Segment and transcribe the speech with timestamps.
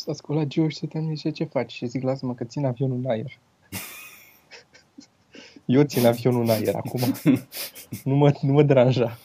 [0.00, 1.72] Și s-a sculat Gio și se zice, ce faci?
[1.72, 3.38] Și zic, lasă-mă că țin avionul în aer.
[5.64, 7.00] Eu țin avionul în aer acum.
[8.04, 9.18] nu, mă, nu mă deranja.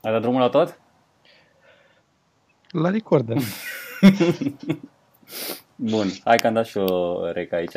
[0.00, 0.80] Ai dat drumul la tot?
[2.68, 3.36] La recorder.
[5.76, 7.76] Bun, hai că am dat și o rec aici.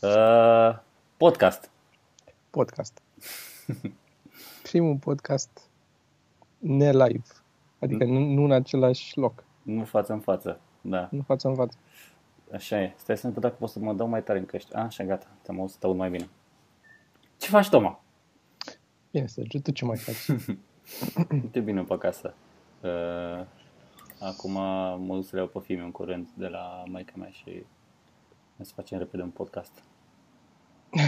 [0.00, 0.78] Uh,
[1.16, 1.70] podcast.
[2.50, 3.02] Podcast.
[4.70, 5.70] Primul podcast
[6.58, 7.26] ne-live.
[7.78, 9.44] Adică nu, nu în același loc.
[9.62, 11.08] Nu față în față, da.
[11.10, 11.78] Nu față în față.
[12.52, 12.94] Așa e.
[12.96, 14.74] Stai să-mi dacă pot să mă dau mai tare în căști.
[14.74, 15.26] A, așa, gata.
[15.42, 16.28] Te-am auzit aud mai bine.
[17.36, 18.00] Ce faci, Toma?
[19.10, 20.38] Bine, Sergiu, tu ce mai faci?
[21.42, 22.34] Uite bine pe acasă.
[22.80, 23.46] Uh,
[24.20, 24.52] acum
[25.06, 27.64] mă duc să le iau pe filme în curând de la maica mea și
[28.60, 29.82] să facem repede un podcast.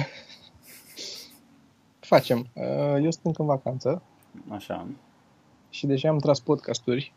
[2.00, 2.46] Facem.
[2.52, 2.64] Uh,
[3.02, 4.02] Eu sunt încă în vacanță
[4.48, 4.86] Așa.
[5.70, 7.12] și deja am tras podcasturi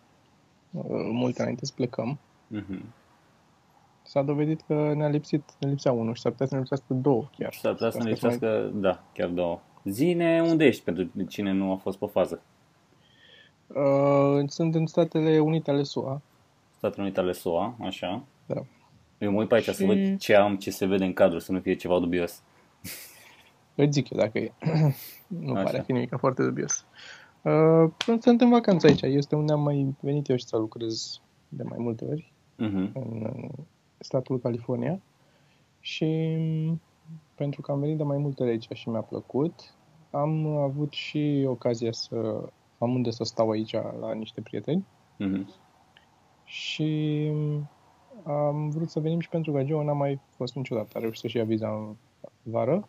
[0.71, 2.19] uh, multe înainte să plecăm.
[2.55, 2.81] Mm-hmm.
[4.03, 7.29] S-a dovedit că ne-a lipsit, ne lipsea unul și s-ar putea să ne lipsească două
[7.37, 7.53] chiar.
[7.53, 9.59] S-ar putea să ne Asta sunt mai- lipsească, da, chiar două.
[9.83, 12.41] Zine unde ești pentru cine nu a fost pe fază.
[13.67, 16.21] Uh, sunt în Statele Unite ale SUA.
[16.77, 18.23] Statele Unite ale SUA, așa.
[18.45, 18.61] Da.
[19.17, 21.39] Eu mă uit pe aici să Și- văd ce am, ce se vede în cadru,
[21.39, 22.41] să nu fie ceva dubios.
[23.75, 24.51] Îți zic eu dacă e.
[25.27, 25.63] nu Așa.
[25.63, 26.85] pare a fi nimic foarte dubios.
[27.41, 29.01] Uh, sunt în vacanță aici.
[29.01, 32.91] Este unde am mai venit eu și să lucrez de mai multe ori, Mhm.
[32.93, 33.49] în uh,
[33.97, 34.99] statul California.
[35.79, 36.35] Și
[36.67, 36.81] m,
[37.35, 39.75] pentru că am venit de mai multe ori aici și mi-a plăcut,
[40.11, 42.15] am avut și ocazia să
[42.77, 44.85] am unde să stau aici la niște prieteni
[45.17, 45.47] Mhm.
[46.43, 47.69] și m,
[48.23, 50.89] am vrut să venim și pentru că Joe n-a mai fost niciodată.
[50.93, 51.95] A reușit să-și ia viza în
[52.43, 52.87] vară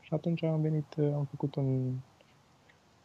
[0.00, 1.92] și atunci am venit, am făcut un,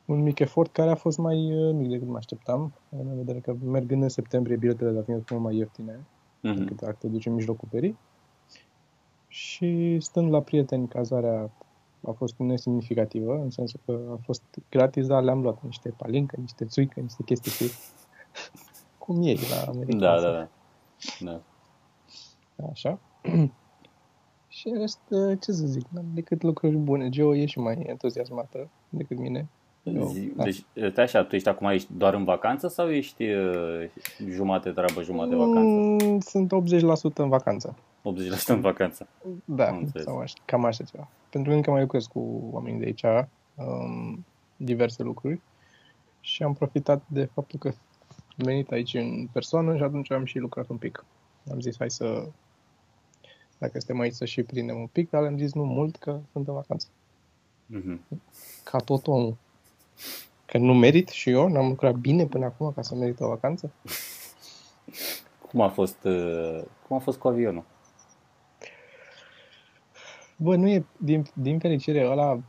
[0.06, 3.56] un mic efort care a fost mai uh, mic decât mă așteptam, în vedere că
[3.66, 6.00] mergând în septembrie biletele de avion sunt mult mai ieftine
[6.42, 6.58] Mhm.
[6.58, 7.98] decât dacă te duci în mijlocul perii.
[9.28, 11.52] Și stând la prieteni, cazarea
[12.08, 16.66] a fost nesemnificativă, în sensul că a fost gratis, dar le-am luat niște palincă, niște
[16.66, 17.74] țuică, niște chestii cu
[18.98, 20.00] cum e la americani.
[20.00, 20.48] Da, da, da.
[21.20, 21.42] da.
[22.72, 23.00] Așa.
[24.60, 27.10] și în rest, uh, ce să zic, n-am decât lucruri bune.
[27.10, 29.48] Geo e și mai entuziasmată decât mine.
[29.84, 30.44] Eu, Zi- da.
[30.44, 33.90] Deci, stai așa, tu ești acum aici doar în vacanță sau ești uh,
[34.30, 36.06] jumate treabă, jumate vacanță?
[36.06, 37.76] Mm, Sunt 80% în vacanță.
[38.04, 39.08] 80% în vacanță.
[39.46, 40.06] Da, Am înțeles.
[40.06, 41.08] sau așa, cam așa ceva.
[41.30, 43.04] Pentru că încă mai lucrez cu oamenii de aici,
[43.56, 44.26] um,
[44.58, 45.42] diverse lucruri
[46.20, 50.38] și am profitat de faptul că am venit aici în persoană și atunci am și
[50.38, 51.06] lucrat un pic.
[51.52, 52.28] Am zis, hai să,
[53.60, 56.48] dacă suntem aici să și prindem un pic, dar am zis nu mult, că sunt
[56.48, 56.88] în vacanță.
[57.66, 58.02] Mhm.
[58.64, 59.38] Ca tot omul.
[60.46, 63.72] Că nu merit și eu, n-am lucrat bine până acum ca să merit o vacanță.
[65.50, 67.64] Cum a fost, uh, cum a fost cu avionul?
[70.38, 72.42] Bă, nu e, din, din fericire, ăla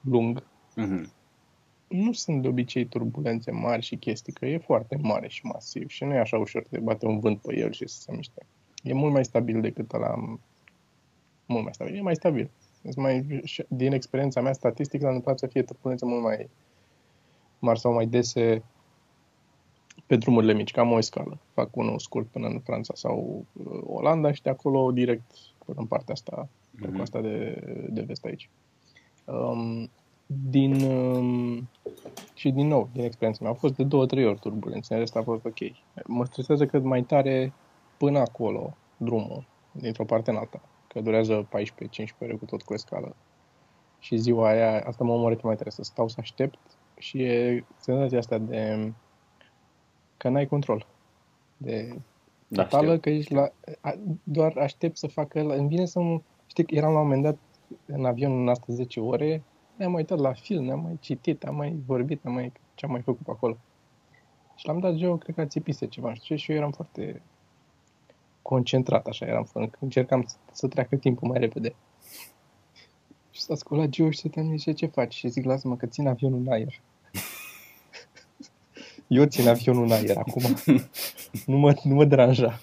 [0.00, 0.42] lung,
[0.76, 1.12] Mhm.
[1.88, 6.04] nu sunt de obicei turbulențe mari și chestii, că e foarte mare și masiv și
[6.04, 8.46] nu e așa ușor de bate un vânt pe el și să se miște.
[8.82, 10.14] E mult mai stabil decât ăla,
[11.46, 12.50] mult mai stabil, e mai stabil.
[12.82, 16.48] Îți mai, și din experiența mea statistică, s-a întâmplat să fie turbulențe mult mai
[17.58, 18.62] mari sau mai dese
[20.06, 21.38] pe drumurile mici, cam o escală.
[21.52, 25.30] Fac unul scurt până în Franța sau uh, Olanda și de acolo direct
[25.64, 26.48] până în partea asta,
[26.80, 26.96] pe Mhm.
[26.96, 28.50] coasta de, de vest aici.
[29.24, 29.90] Um,
[30.26, 31.68] din, um,
[32.34, 35.16] și din nou, din experiența mea, au fost de două, trei ori turbulențe, în rest
[35.16, 35.58] a fost ok.
[36.06, 37.52] Mă stresează cât mai tare
[38.02, 41.48] până acolo drumul, dintr-o parte în alta, că durează 14-15
[42.18, 43.16] ore cu tot cu escală.
[43.98, 46.58] Și ziua aia, asta mă omoară mai tare, să stau să aștept
[46.98, 48.92] și e senzația asta de
[50.16, 50.86] că n-ai control.
[51.56, 51.96] De
[52.48, 53.00] Da, totală, știu.
[53.00, 53.48] că ești la,
[53.80, 55.50] a, doar aștept să facă el.
[55.50, 57.36] Îmi vine să mă, știi, că eram la un moment dat
[57.86, 59.42] în avion în astea 10 ore,
[59.76, 62.92] ne-am mai uitat la film, ne-am mai citit, am mai vorbit, am mai, ce am
[62.92, 63.56] mai făcut pe acolo.
[64.54, 66.70] Și l-am dat Joe, cred că a țipise ceva, nu știu ce, și eu eram
[66.70, 67.22] foarte
[68.42, 69.48] concentrat, așa, eram,
[69.78, 71.74] încercam să, să treacă timpul mai repede.
[73.30, 75.14] Și s-a sculat Joe și se zice, ce faci?
[75.14, 76.80] Și zic, lasă-mă că țin avionul în aer.
[79.06, 80.42] Eu țin avionul în aer acum.
[81.46, 82.60] nu, mă, nu mă deranja.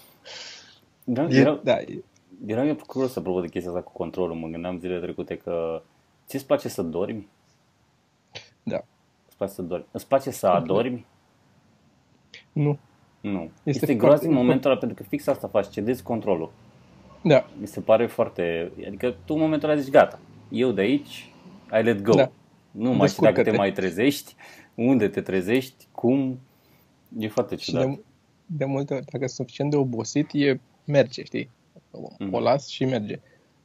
[1.03, 2.03] Da, E, era, da, e,
[2.45, 4.35] eram eu curios să probă de chestia asta cu controlul.
[4.35, 5.81] Mă gândeam zilele trecute că
[6.27, 7.27] ți-ți place să dormi?
[8.63, 8.83] da.
[9.27, 9.85] Îți place să dormi?
[9.91, 11.05] Îți place să adormi?
[12.51, 12.77] Nu.
[13.21, 13.41] Nu.
[13.41, 16.51] Este Este, este foarte- groaznic momentul ăla pentru că fix asta faci, cedezi controlul.
[17.23, 18.71] Da, Mi se pare foarte...
[18.87, 20.19] Adică tu în momentul ăla zici, gata,
[20.49, 21.33] eu de aici,
[21.79, 22.13] I let go.
[22.13, 22.31] Da.
[22.71, 23.57] Nu mai știu dacă te Descurcă-te.
[23.57, 24.35] mai trezești,
[24.75, 26.39] unde te trezești, cum...
[27.17, 27.85] E foarte și ciudat.
[27.85, 27.99] de,
[28.45, 31.49] de multe ori, dacă sunt suficient de obosit, e, merge, știi?
[32.19, 32.33] Mhm.
[32.33, 33.19] O las și merge.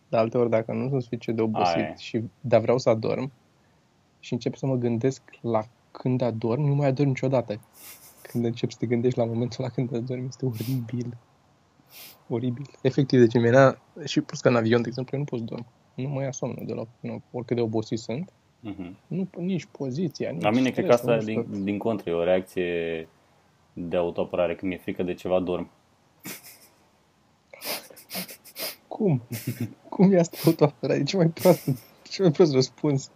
[0.08, 1.94] De alte ori, dacă nu sunt suficient de obosit, Aia e.
[1.98, 3.32] și, dar vreau să adorm
[4.20, 7.60] și încep să mă gândesc la când adorm, nu mai adorm niciodată.
[8.34, 11.16] Când începi să te gândești la momentul la când adormi, este oribil.
[12.28, 12.70] Oribil.
[12.82, 15.44] Efectiv, deci mi era, și plus că în avion, de exemplu, eu nu pot să
[15.44, 15.66] dorm.
[15.94, 16.88] Nu mă ia somnul deloc.
[17.00, 18.32] Nu, oricât de obosit sunt.
[18.60, 18.96] Mhm.
[19.06, 21.52] Nu, nici poziția, nici La mine cred că stresul, asta nu știu.
[21.54, 23.08] din, din contră e o reacție
[23.72, 24.54] de autoapărare.
[24.54, 25.70] Când mi-e frică de ceva, dorm.
[28.88, 29.22] Cum?
[29.88, 31.00] Cum e asta autoapărare?
[31.00, 31.64] E cel mai prost,
[32.10, 33.10] cel mai prost răspuns.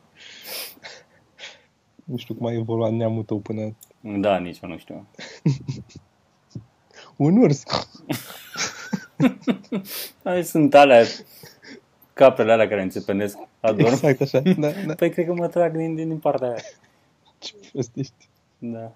[2.04, 3.76] Nu știu cum a evoluat neamul tău până...
[4.00, 5.06] Da, nici eu nu știu.
[7.16, 7.62] Un urs!
[10.22, 11.04] Ai, sunt alea,
[12.12, 13.92] caprele alea care înțepenesc, adorm.
[13.92, 14.94] Exact așa, da, da.
[14.94, 16.56] Păi cred că mă trag din, din, din partea aia.
[17.38, 18.28] Ce prost ești.
[18.58, 18.92] Da.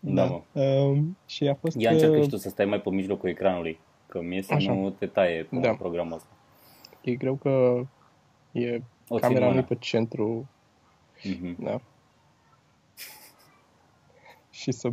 [0.00, 0.60] Da, mă.
[0.62, 1.76] Um, și a fost...
[1.80, 3.78] Ia încercă uh, și tu să stai mai pe mijlocul ecranului,
[4.08, 4.72] că mie să Așa.
[4.72, 5.74] nu te taie cu Da.
[5.74, 6.28] programul ăsta.
[7.00, 7.80] E greu că
[8.52, 9.58] e O țin camera mână.
[9.60, 10.48] nu pe centru,
[11.24, 11.56] Mhm.
[11.64, 11.80] da.
[14.64, 14.88] Și să...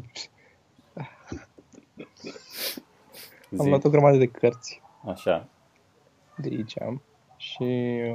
[3.51, 3.67] Am Zi.
[3.69, 5.47] luat o grămadă de cărți Așa.
[6.37, 6.73] de aici
[7.37, 7.63] și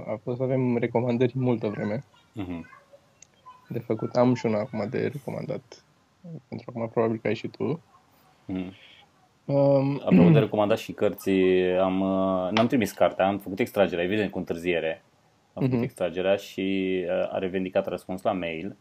[0.07, 2.67] a fost să avem recomandări multă vreme Mhm.
[3.69, 4.15] de făcut.
[4.17, 5.85] Am și una acum de recomandat,
[6.49, 7.81] pentru că acum probabil că ai și tu.
[8.45, 8.73] Mhm.
[9.45, 11.31] Um, Apropo de recomandat și cărți,
[11.81, 15.03] am, uh, n-am trimis cartea, am făcut extragerea, evident cu întârziere.
[15.55, 15.83] Am făcut Mhm.
[15.83, 18.77] extragerea și uh, a revendicat răspuns la mail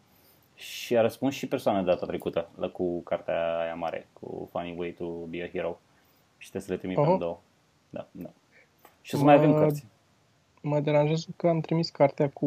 [0.56, 4.76] și a răspuns și persoana de data trecută la, cu cartea aia mare, cu Funny
[4.78, 5.80] Way to be a Hero.
[6.38, 7.12] Și trebuie să le trimit Oho.
[7.12, 7.40] în două.
[7.90, 8.30] Da, da.
[9.02, 9.86] Și o să mai avem Mă- cărți.
[10.62, 12.46] mă deranjează că am trimis cartea cu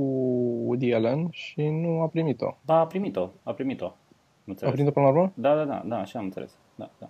[0.64, 2.56] Woody Allen și nu a primit-o.
[2.64, 3.84] Ba, a primit-o, a primit-o.
[3.84, 4.72] Nu A înțeles.
[4.74, 5.32] primit-o până la urmă?
[5.34, 6.56] Da, da, da, da, așa am înțeles.
[6.74, 7.08] Da, da.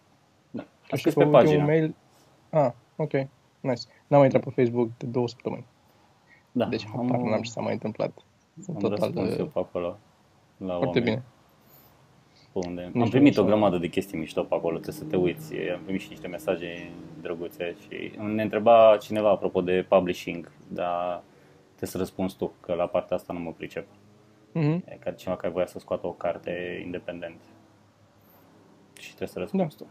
[0.50, 0.62] da.
[0.62, 1.64] Aș Și scris pe pe ultimul pagină.
[1.64, 1.94] mail...
[2.50, 3.12] Ah, ok.
[3.60, 3.82] Nice.
[4.06, 5.64] N-am mai intrat pe Facebook de două săptămâni.
[6.52, 8.12] Da, Deci, am, habar n-am ce s-a mai întâmplat.
[8.62, 8.98] Sunt am total...
[8.98, 9.98] răspuns eu uh, pe acolo.
[10.58, 11.04] La Foarte oameni.
[11.04, 11.22] bine.
[12.52, 12.90] Pe unde...
[12.92, 15.16] nu Am primit știu, o așa- grămadă de chestii mișto pe acolo, trebuie să te
[15.16, 15.54] uiți.
[15.74, 16.90] Am primit și niște mesaje
[17.20, 21.22] drăguțe și ne întreba cineva apropo de publishing, dar
[21.66, 23.86] trebuie să răspunzi tu, că la partea asta nu mă pricep.
[24.52, 24.82] Mhm.
[24.84, 27.40] E ca cineva care voia să scoată o carte independent.
[28.98, 29.86] Și trebuie să răspunzi tu.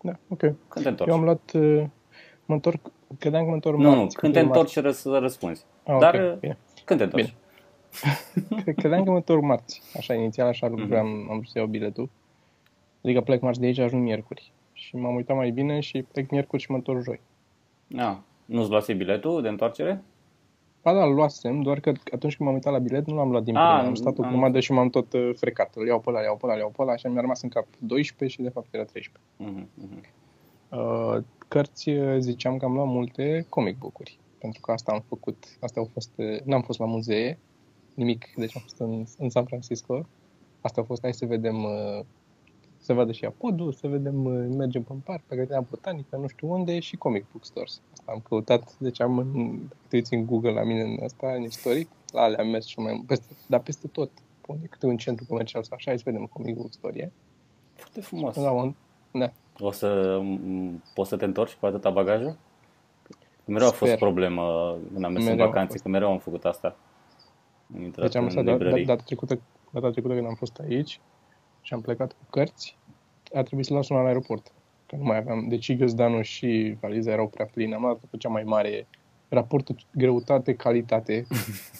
[0.00, 0.38] Da, ok.
[0.68, 1.10] Când te întorci?
[1.10, 1.50] Eu am luat...
[1.54, 1.84] uh,
[2.46, 2.80] Mă întorc...
[3.18, 5.64] Credeam că mă întorc Nu, nu, marți, când că te e întorci ră- să răspunzi.
[5.84, 6.58] Ah, ok, Dar bine.
[6.84, 7.24] când te întorci?
[7.24, 7.34] Cre-
[8.76, 9.82] Credeam că mă întorc marți.
[9.96, 10.86] Așa, inițial așa Mhm.
[10.86, 12.10] vreau, am vrut să iau biletul.
[13.02, 14.52] Adică plec marți de aici, ajung miercuri.
[14.72, 17.20] Și m-am uitat mai bine și plec miercuri și mă întorc joi.
[17.86, 18.20] Da.
[18.44, 20.02] Nu-ți luase biletul de întoarcere?
[20.82, 23.42] Ba da, îl luasem, doar că atunci când m-am uitat la bilet nu l-am luat
[23.42, 23.86] din Ah, prima.
[23.88, 25.74] Am stat o am- grămadă și m-am tot uh, frecat.
[25.74, 27.42] Îl iau pe ăla, îl iau pe ăla, îl iau pe ăla și mi-a rămas
[27.42, 29.22] în cap 12 și de fapt era 13.
[29.36, 30.00] Mhm, mhm.
[30.68, 34.18] Uh, cărți, uh, ziceam că am luat multe comic book-uri.
[34.38, 37.38] Pentru că asta am făcut, astea au fost, uh, n-am fost la muzee,
[37.94, 40.06] nimic, deci am fost în, în San Francisco.
[40.60, 42.04] Asta a fost, hai să vedem, uh,
[42.76, 46.50] să vadă și apodul, să vedem, uh, mergem pe parc, pe grădina botanică, nu știu
[46.52, 47.80] unde, și comic book stores.
[47.92, 51.32] Asta am căutat, deci am, în, dacă te uiți în Google la mine în asta,
[51.34, 54.10] în istoric, la alea am mers și mai, peste, dar peste tot.
[54.40, 57.10] Pune câte un centru comercial sau așa, hai să vedem comic book store e.
[57.74, 58.36] Foarte frumos.
[58.36, 58.74] La un,
[59.10, 62.36] da, O să m, poți să te întorci cu atâta bagajul?
[63.44, 63.98] Că mereu a fost Sper.
[64.02, 65.82] problemă când am mers în Mereu a vacanțe, fost.
[65.82, 66.76] că mereu am făcut asta.
[67.74, 68.84] Am intrat Deci am în lăsat da- da- librării.
[68.84, 69.40] data trecută,
[69.70, 71.00] data trecută când am fost aici
[71.60, 72.76] și am plecat cu cărți,
[73.34, 74.52] a trebuit să las una la aeroport.
[74.86, 77.74] Că nu mai aveam, deci găzdanul și valiza erau prea pline.
[77.74, 78.86] Am luat pe cea mai mare
[79.28, 81.26] raportul greutate-calitate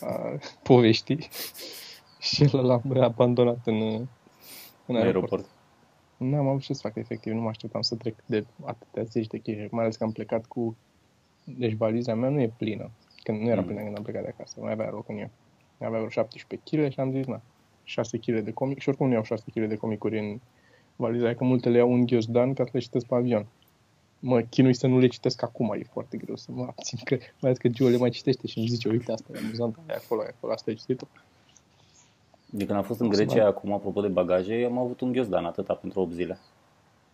[0.01, 1.29] a poveștii
[2.21, 4.07] și el l-am abandonat în, în
[4.87, 5.33] în aeroport.
[5.33, 5.47] aeroport.
[6.17, 9.39] N-am avut ce să fac efectiv, nu mă așteptam să trec de atâtea zeci de
[9.39, 10.77] chestii, mai ales că am plecat cu...
[11.45, 12.91] Deci valiza mea nu e plină,
[13.23, 13.67] când nu era Mm.
[13.67, 15.31] plină când am plecat de acasă, mai avea loc în ea.
[15.85, 17.41] Avea vreo 17 kg și am zis, na,
[17.85, 20.41] 6 kg de comic și oricum nu iau 6 kg de comicuri în
[20.97, 23.47] valiza aia, că multe le iau în ghiozdan ca să le citesc pe avion.
[24.19, 27.27] Mă chinui să nu le citesc acum, e foarte greu să mă abțin, că, mai
[27.41, 30.21] ales că Gio le mai citește și îmi zice, uite asta e amuzant, aia acolo,
[30.21, 31.03] aia acolo, asta e citit
[32.51, 35.01] De când am fost în O să Grecia, mai- acum, apropo de bagaje, am avut
[35.01, 36.39] un ghiozdan, atâta, pentru 8 zile.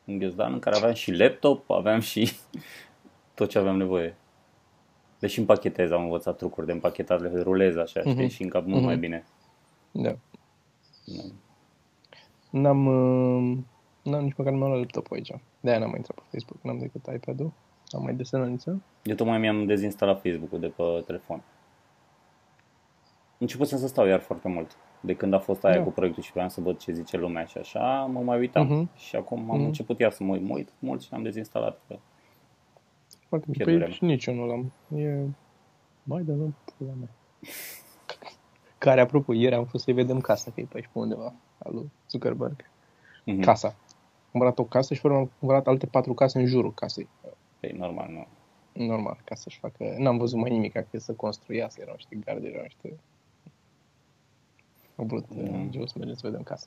[0.05, 2.33] Un ghiozdan în care aveam și laptop, aveam și
[3.35, 4.17] tot ce aveam nevoie.
[5.21, 8.27] Deci împachetez, am învățat trucuri de împachetat, le rulez așa, știi, Mhm.
[8.29, 8.85] și încap mult Mhm.
[8.85, 9.25] mai bine.
[9.91, 10.17] Da.
[11.05, 11.23] Da.
[12.50, 13.59] N-am, uh,
[14.03, 15.33] n-am nici măcar nu m-am luat laptopul aici.
[15.61, 17.53] De-aia n-am mai intrat pe Facebook, n-am decât iPad-ul.
[17.91, 18.65] Am mai desenat
[19.03, 21.43] Eu tocmai mi-am dezinstalat Facebook-ul de pe telefon.
[23.39, 24.77] Începusem să stau iar foarte mult.
[25.00, 25.83] De când a fost aia Da.
[25.83, 28.67] cu proiectul și vreau să văd ce zice lumea și așa, mă mai uitam.
[28.67, 28.91] Mhm.
[28.97, 29.67] Și acum am Mhm.
[29.67, 31.81] început iar să mă uit, mă uit mult și am dezinstalat.
[31.89, 31.99] Că...
[33.31, 33.65] Foarte bine.
[33.65, 33.95] Pierd Păi vremea.
[33.95, 34.73] și nici eu nu l-am.
[35.01, 35.25] E...
[36.03, 37.09] Mai da, nu, pula mea.
[38.79, 41.75] Care, apropo, ieri am fost să-i vedem casa, că e pe aici pe undeva, al
[41.75, 42.71] lui Zuckerberg.
[43.25, 43.41] Mhm.
[43.41, 43.69] Casa.
[43.69, 47.09] Am cumpărat o casă și am cumpărat alte patru case în jurul casei.
[47.61, 48.27] Păi, normal, nu.
[48.87, 49.95] Normal, ca să-și facă...
[49.99, 52.99] N-am văzut mai nimic, că să construiască, erau niște garde, erau niște...
[54.97, 55.53] Am vrut Mhm.
[55.55, 55.73] mm.
[55.73, 56.67] jos să mergem să vedem casa.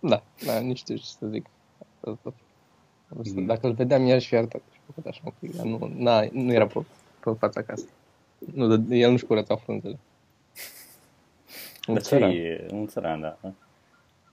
[0.00, 1.46] Da, da, nici știu ce să zic.
[2.00, 2.34] Asta-
[3.08, 3.44] asta- Mhm.
[3.46, 4.60] Dacă îl vedeam, i-aș fi arătat.
[4.72, 6.84] Și făcut așa un pic, dar nu, n-a, nu era pe,
[7.20, 7.88] pe fața casei.
[8.54, 9.98] Nu, dă- el nu-și curăța frunzele.
[11.88, 12.30] Un Dar ce țăran.
[12.30, 12.66] e?
[12.72, 13.38] Un țăran, da.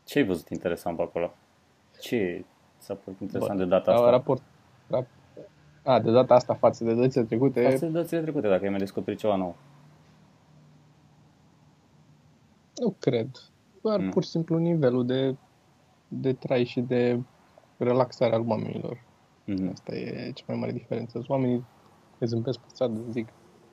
[0.06, 1.34] Ce ai văzut interesant pe acolo?
[2.02, 2.44] Ce
[2.78, 4.10] s-a părut interesant de data La asta?
[4.10, 4.42] Raport,
[4.88, 5.08] rap,
[5.84, 8.80] a, de data asta față de dățile trecute, Față de dățile trecute, dacă ai mai
[8.80, 9.56] descoperit ceva nou.
[12.76, 13.28] Nu cred.
[13.82, 14.10] Doar Nu.
[14.10, 15.36] pur și simplu nivelul de,
[16.08, 17.20] de trai și de
[17.84, 19.04] relaxare al oamenilor.
[19.46, 19.70] Mhm.
[19.72, 21.24] Asta e cea mai mare diferență.
[21.28, 21.64] Oamenii
[22.20, 23.28] te zâmbesc pe stradă, zic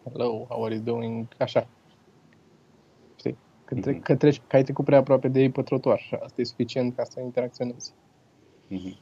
[0.04, 1.66] hello, how are you doing, așa.
[3.16, 3.36] Știi?
[3.64, 4.02] Că, tre- Mhm.
[4.02, 6.96] că, treci, că ai trecut prea aproape de ei pe trotuar și asta e suficient
[6.96, 7.92] ca să interacționezi.
[8.68, 8.96] Mhm.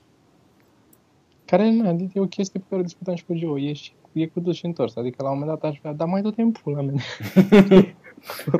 [1.44, 3.60] Care na, e o chestie pe care o discutam și cu Joe.
[3.60, 4.96] E, și, e cu dus și întors.
[4.96, 6.94] Adică la un moment dat aș vrea, dar mai du-te în pula mea.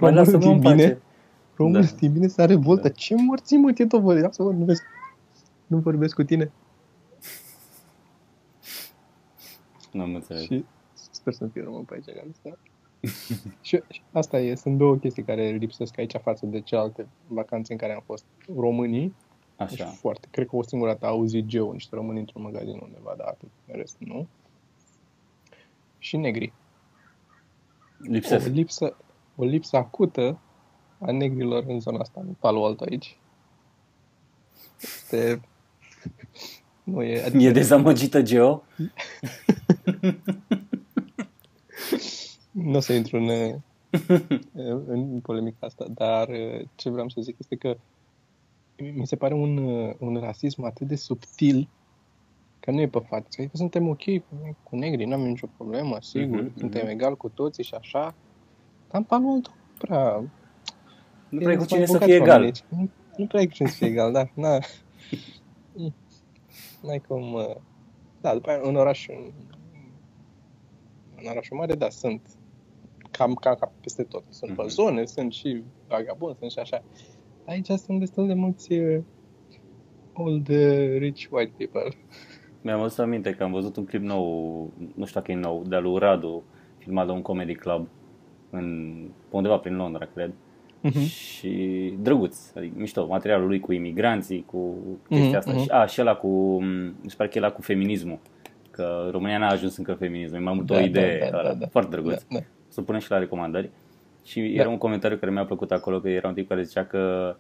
[0.01, 0.71] Mai lasă-mă în bine.
[0.75, 1.01] pace.
[1.57, 1.87] Românul Da.
[1.87, 2.83] știi bine să revoltă.
[2.89, 2.95] Da.
[2.95, 4.21] Ce morții mă, te tot vorbi.
[4.21, 4.81] Lasă mă, nu vezi.
[5.69, 6.53] Nu vorbesc cu tine.
[9.93, 10.43] Nu am înțeles.
[10.43, 12.05] Și sper să fie român pe aici.
[12.05, 12.59] care asta.
[13.61, 17.79] și, și asta e, sunt două chestii care lipsesc aici față de celelalte vacanțe în
[17.79, 18.25] care am fost.
[18.57, 19.15] Românii,
[19.57, 19.91] deci Așa.
[19.91, 23.27] foarte, cred că o singură dată a auzit Geo niște români într-un magazin undeva, dar
[23.27, 24.29] atât, în rest nu.
[25.99, 26.53] Și negri.
[28.01, 28.47] O Lipsesc.
[28.47, 28.97] lipsă,
[29.37, 30.39] o lipsă acută
[30.99, 33.19] a negrilor în zona asta, în Palo Alto aici.
[34.81, 35.41] Este...
[36.91, 37.23] Nu e...
[37.25, 38.63] Adică, E dezamăgită Geo?
[42.51, 43.31] Nu o să intru în,
[44.87, 46.29] în polemica asta, dar
[46.75, 47.77] ce vreau să zic este că
[48.95, 49.57] mi se pare un,
[49.99, 51.69] un rasism atât de subtil
[52.61, 53.27] că nu e pe față.
[53.39, 54.03] Adică suntem ok
[54.63, 56.91] cu negri, nu avem nicio problemă, sigur, Mhm, suntem mhm.
[56.91, 58.15] egali cu toții și așa,
[58.91, 60.23] dar în Palo Alto prea...
[61.29, 62.29] Nu prea e cu Sunt cine să avocați fie egal.
[62.29, 62.65] oamenii aici.
[62.69, 64.29] Nu, nu prea e cu cine să fie egal, da.
[64.35, 64.59] Na.
[66.83, 67.33] N-ai cum...
[67.33, 67.55] uh,
[68.21, 69.33] Da, după aia în oraș, în,
[71.17, 72.29] în orașul mare, da, sunt
[73.11, 74.25] cam, cam, cam peste tot.
[74.29, 74.71] Sunt pe Mhm.
[74.71, 76.83] zone, sunt și vagabonzi, sunt și așa.
[77.47, 79.03] Aici sunt destul de mulți uh,
[80.13, 81.97] old uh, rich white people.
[82.63, 85.83] Mi-am adus aminte că am văzut un clip nou, nu știu dacă e nou, de-al
[85.83, 86.43] lui Radu,
[86.79, 87.89] filmat la un comedy club
[88.51, 88.95] în,
[89.31, 90.35] pe undeva prin Londra, cred.
[90.81, 90.99] Mhm.
[91.01, 94.75] Și drăguț, adică mișto, materialul lui cu imigranții, cu
[95.09, 95.51] chestia Mhm, asta.
[95.53, 95.63] mhm.
[95.63, 96.63] Și, a, și ăla cu,
[97.03, 98.19] mi se pare că e ăla cu feminismul.
[98.71, 101.39] Că România n-a ajuns încă feminism, e mai mult Da, o da, idee, da, da,
[101.39, 101.67] ăla, da.
[101.67, 102.23] foarte drăguț.
[102.23, 102.45] Da, da.
[102.69, 103.71] Să punem și la recomandări.
[104.25, 104.47] Și Da.
[104.61, 107.37] era un comentariu care mi-a plăcut acolo, că era un tip care zicea că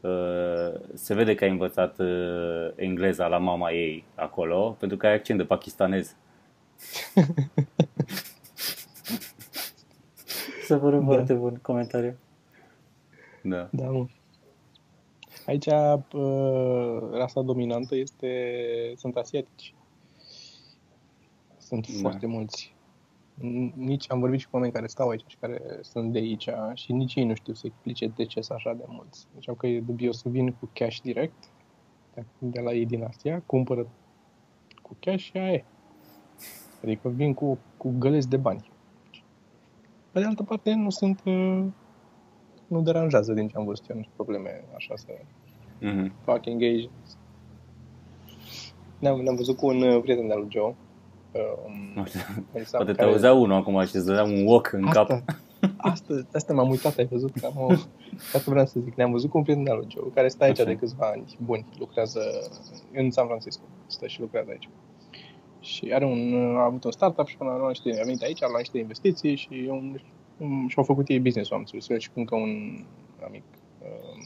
[0.00, 5.14] uh, se vede că ai învățat uh, engleza la mama ei acolo, pentru că ai
[5.14, 6.16] accent de pakistanez.
[10.66, 11.00] Să vă Da.
[11.04, 12.14] foarte bun comentariu.
[13.42, 13.68] Da.
[13.72, 14.06] Da, mă.
[15.46, 18.28] Aici uh, rasa dominantă este
[18.96, 19.74] sunt asiatici.
[21.58, 21.98] Sunt Da.
[22.00, 22.74] foarte mulți.
[23.38, 26.48] N- Nici am vorbit și cu oameni care stau aici și care sunt de aici
[26.74, 29.26] și nici ei nu știu să explice de ce sunt așa de mulți.
[29.34, 31.50] Ziceau că e dubios să vin cu cash direct
[32.14, 33.88] de- de la ei din Asia, cumpără
[34.82, 35.64] cu cash și aia e.
[36.82, 38.70] Adică vin cu, cu găleți de bani.
[40.12, 41.64] Pe de altă parte, nu sunt uh,
[42.70, 45.06] nu deranjează din ce am văzut eu, nu sunt probleme așa să
[45.80, 46.12] Mhm.
[46.24, 46.88] fac engage.
[48.98, 50.74] Ne-am, ne-am văzut cu un uh, prieten de-al lui Joe.
[51.32, 52.04] Um,
[52.52, 55.10] Elsa, Poate te care- auzea unul acum și îți dădea un walk în cap.
[55.10, 55.22] Asta,
[55.76, 57.70] asta, asta m-am uitat, ai văzut că am o...
[58.34, 58.94] Asta vreau să zic.
[58.94, 60.68] Ne-am văzut cu un prieten de-al lui Joe, care stă aici Așa.
[60.68, 61.66] de câțiva ani buni.
[61.78, 62.20] Lucrează
[62.94, 63.62] în San Francisco.
[63.86, 64.68] Stă și lucrează aici.
[65.60, 68.40] Și are un, a avut un startup și până la urmă niște, a venit aici,
[68.40, 70.00] la niște investiții și, un,
[70.40, 71.88] un, și-au făcut ei business-ul, am înțeles.
[71.88, 72.84] Eu și cu încă un
[73.26, 73.42] amic.
[73.82, 74.22] Um,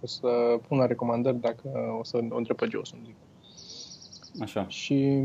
[0.00, 3.14] o să pun la recomandări dacă o să o întreb pe Joe să-mi zic.
[4.42, 4.68] Așa.
[4.68, 5.22] Și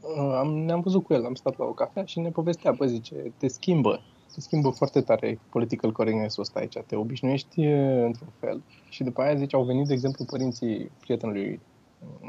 [0.00, 2.86] uh, am, ne-am văzut cu el, am stat la o cafea și ne povestea, bă,
[2.86, 4.00] zice, te schimbă,
[4.34, 9.22] te schimbă foarte tare political correctness-ul ăsta aici, te obișnuiești uh, într-un fel și după
[9.22, 11.60] aia, zice, au venit, de exemplu, părinții prietenului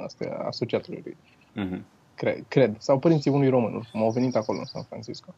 [0.03, 1.17] Asta e asociatului lui.
[1.65, 1.85] Mhm.
[2.17, 2.75] Cred, cred.
[2.79, 5.35] Sau părinții unui român, cum au venit acolo în San Francisco.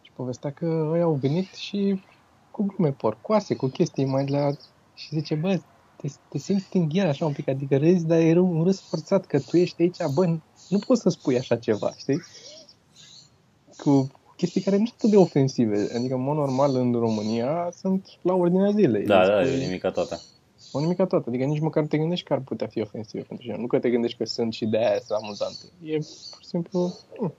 [0.00, 2.04] Și povestea că ei au venit și
[2.50, 4.50] cu glume porcoase, cu chestii mai de la...
[4.94, 5.60] Și zice, bă,
[5.96, 9.26] te, te simți în ghiar așa un pic, adică râzi, dar e un râs forțat
[9.26, 10.24] că tu ești aici, bă,
[10.68, 12.22] nu poți să spui așa ceva, știi?
[13.76, 15.88] Cu chestii care nu sunt atât de ofensive.
[15.94, 19.06] Adică, în mod normal, în România sunt la ordinea zilei.
[19.06, 20.22] Da, Îți da, spui- e nimica toată.
[20.72, 21.28] O nimica toată.
[21.28, 23.56] Adică nici măcar nu te gândești că ar putea fi ofensiv pentru tine.
[23.56, 25.64] Nu că te gândești că sunt și de aia sunt amuzante.
[25.82, 25.92] E
[26.30, 26.92] pur și simplu...
[27.20, 27.32] mm.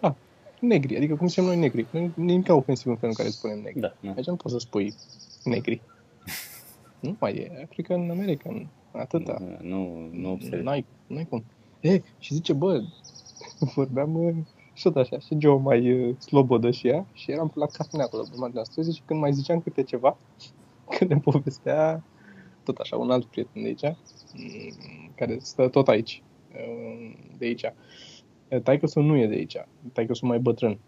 [0.00, 0.12] Ah,
[0.60, 0.96] negri.
[0.96, 1.86] Adică cum zicem noi negri.
[1.90, 3.80] Nu e nimic ofensiv în felul în care spunem negri.
[3.80, 4.12] Da, nu.
[4.16, 4.94] Aici nu poți să spui
[5.44, 5.80] negri.
[7.00, 7.62] nu mai e.
[7.62, 8.68] African American.
[8.92, 9.42] Atâta.
[9.60, 10.64] Nu, nu observ.
[10.64, 11.44] N-ai, n-ai cum.
[11.80, 12.82] E, și zice, bă,
[13.74, 14.34] vorbeam uh,
[14.72, 18.22] și tot așa, și Joe mai uh, slobodă și ea, și eram la cafenea acolo,
[18.22, 20.16] pe marginea străzii, și când mai ziceam câte ceva,
[20.98, 22.02] când ne povestea,
[22.68, 23.96] tot așa, un alt prieten de aici,
[24.34, 26.22] mm, care stă tot aici,
[26.52, 27.64] uh, de aici.
[28.62, 29.56] taică să nu e de aici,
[29.92, 30.78] taică să mai bătrân.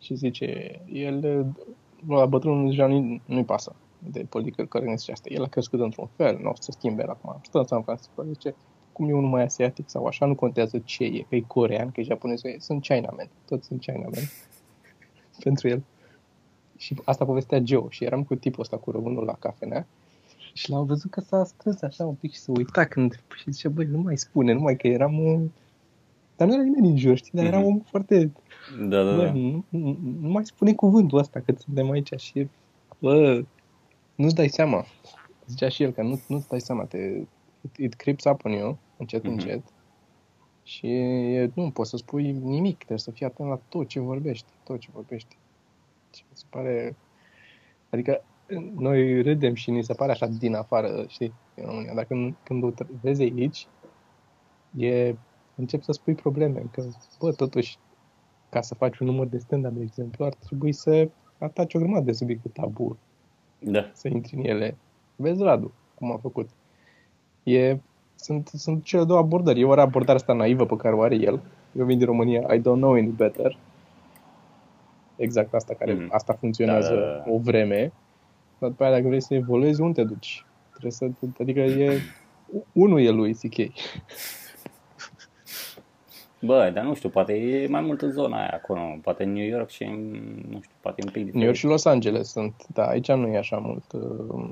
[0.00, 5.28] Și zice, el, uh, la bătrânul deja nu-i, nu-i pasă de politică correctness și asta.
[5.32, 7.40] El a crescut într-un fel, nu o să se schimbe el acum.
[7.42, 8.54] Stă în San Francisco, zice,
[8.92, 12.00] cum e unul mai asiatic sau așa, nu contează ce e, că e corean, că
[12.00, 14.22] e japonez, e- sunt Chinamen, toți sunt Chinamen
[15.44, 15.82] pentru el.
[16.76, 19.86] Și asta povestea Joe și eram cu tipul ăsta cu românul la cafenea
[20.52, 23.68] și l-am văzut că s-a strâns așa un pic și se uita când și zice,
[23.68, 25.48] băi, nu mai spune, numai că eram un...
[26.36, 27.66] Dar nu era nimeni în jur, știi, dar era Mhm.
[27.66, 28.32] un foarte
[28.88, 29.32] Da, da, Bă, da.
[29.32, 32.48] nu, nu, nu mai spune cuvântul ăsta că suntem aici și
[32.98, 33.44] bă,
[34.14, 34.84] nu-ți dai seama.
[35.46, 36.98] Zicea și el că nu, nu-ți dai seama, te,
[37.60, 39.32] it, it creeps up on you, încet, Mhm.
[39.32, 39.62] încet.
[40.62, 44.46] Și e, nu poți să spui nimic, trebuie să fii atent la tot ce vorbești,
[44.64, 45.36] tot ce vorbești.
[46.14, 46.96] Și mi se pare,
[47.90, 48.24] adică
[48.76, 52.62] noi râdem și ni se pare așa din afară, știi, în România, dar când, când
[52.62, 53.66] o vezi aici,
[54.76, 55.14] e,
[55.56, 56.82] încep să spui probleme, că,
[57.20, 57.78] bă, totuși,
[58.48, 61.08] ca să faci un număr de stand-up, de exemplu, ar trebui să
[61.38, 62.96] ataci o grămadă de subiecte tabu,
[63.58, 63.90] Da.
[63.92, 64.76] să intri în ele.
[65.16, 66.48] Vezi Radu, cum a făcut.
[67.42, 67.76] E,
[68.14, 69.60] sunt, sunt cele două abordări.
[69.60, 71.40] E ori abordarea asta naivă pe care o are el.
[71.76, 73.58] Eu vin din România, I don't know any better.
[75.16, 76.08] Exact asta care, Mhm.
[76.12, 77.32] asta funcționează Da, da, da.
[77.32, 77.92] o vreme.
[78.60, 80.44] Dar după aia, dacă vrei să evoluezi, unde te duci?
[80.70, 81.08] Trebuie să,
[81.40, 82.00] adică e,
[82.72, 83.56] unul e lui CK.
[86.40, 89.44] Bă, dar nu știu, poate e mai mult în zona aia acolo, poate în New
[89.44, 90.10] York și în,
[90.48, 91.34] nu știu, poate e un pic diferit.
[91.34, 94.50] New York și Los Angeles sunt, da, aici nu e așa mult, uh,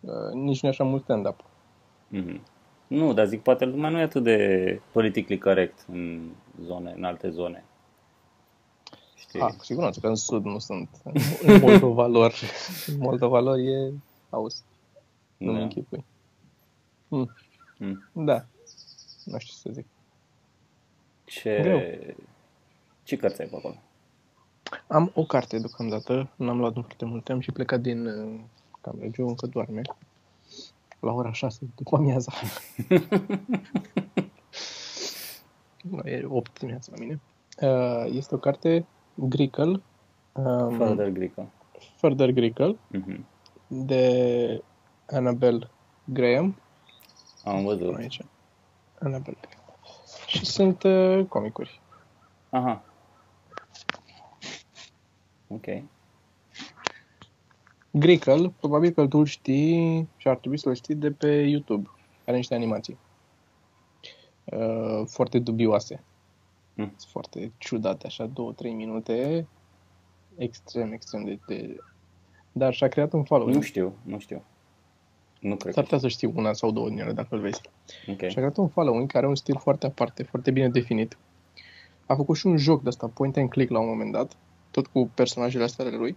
[0.00, 1.44] uh, nici nu e așa mult stand-up.
[2.08, 2.40] Mhm.
[2.86, 6.30] Nu, dar zic, poate lumea nu e atât de politically corect în
[6.62, 7.64] zone, în alte zone.
[9.28, 9.40] Știi?
[9.40, 10.88] Ah, cu siguranță că în sud nu sunt.
[11.42, 12.34] În Moldova lor,
[12.86, 13.92] în Moldova lor e
[14.30, 14.62] aus,
[15.36, 15.56] nu da.
[15.56, 16.04] mi închipui.
[17.08, 17.30] Mm,
[17.78, 18.02] Mm.
[18.12, 18.44] da,
[19.24, 19.86] nu știu ce să zic.
[21.24, 21.80] Ce, Greu.
[23.02, 23.74] ce cărți ai pe acolo?
[24.86, 28.40] Am o carte deocamdată, n-am luat nu foarte multe, am și plecat din uh,
[28.80, 29.82] cameră, Joe încă doarme.
[31.00, 32.32] La ora 6 după amiaza.
[35.82, 37.20] Nu, e 8 dimineața la mine.
[37.60, 39.80] Uh, este o carte Grickle,
[40.32, 41.48] um, Further Greco.
[41.96, 43.26] Further Grickle, Mhm.
[43.68, 44.62] de
[45.06, 45.70] Annabel
[46.04, 46.56] Graham.
[47.44, 47.94] Am văzut.
[47.94, 48.20] Aici.
[49.00, 49.64] Annabel Graham.
[50.26, 51.80] Și sunt uh, comicuri.
[52.50, 52.82] Aha.
[55.48, 55.64] Ok.
[57.90, 61.88] Grickle, probabil că tu îl știi și ar trebui să-l știi de pe YouTube.
[62.26, 62.98] Are niște animații.
[64.44, 66.02] Uh, foarte dubioase.
[66.76, 66.92] Mm.
[66.96, 69.46] Sunt foarte ciudate, așa, două, trei minute.
[70.36, 71.38] Extrem, extrem de...
[71.46, 71.76] de...
[72.52, 73.54] Dar și-a creat un following.
[73.56, 74.42] Nu știu, nu știu.
[75.40, 77.60] Nu cred S-ar că putea să știi una sau două din ele dacă îl vezi.
[78.08, 78.18] Ok.
[78.18, 81.18] Și-a creat un following care are un stil foarte aparte, foarte bine definit.
[82.06, 84.36] A făcut și un joc de asta, point and click la un moment dat,
[84.70, 86.16] tot cu personajele astea ale lui.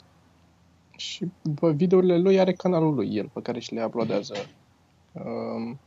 [0.98, 4.34] Și după videourile lui are canalul lui, el, pe care și le uploadează.
[5.12, 5.80] Um,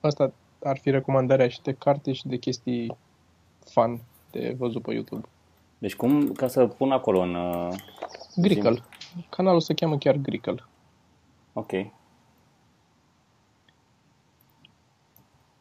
[0.00, 0.32] asta
[0.64, 2.96] ar fi recomandarea și de carte și de chestii
[3.64, 5.28] fun de văzut pe YouTube.
[5.78, 7.34] Deci cum, ca să pun acolo în...
[7.34, 7.74] Uh,
[8.36, 8.78] Grickle.
[9.30, 10.64] Canalul se cheamă chiar Grickle.
[11.52, 11.70] ok.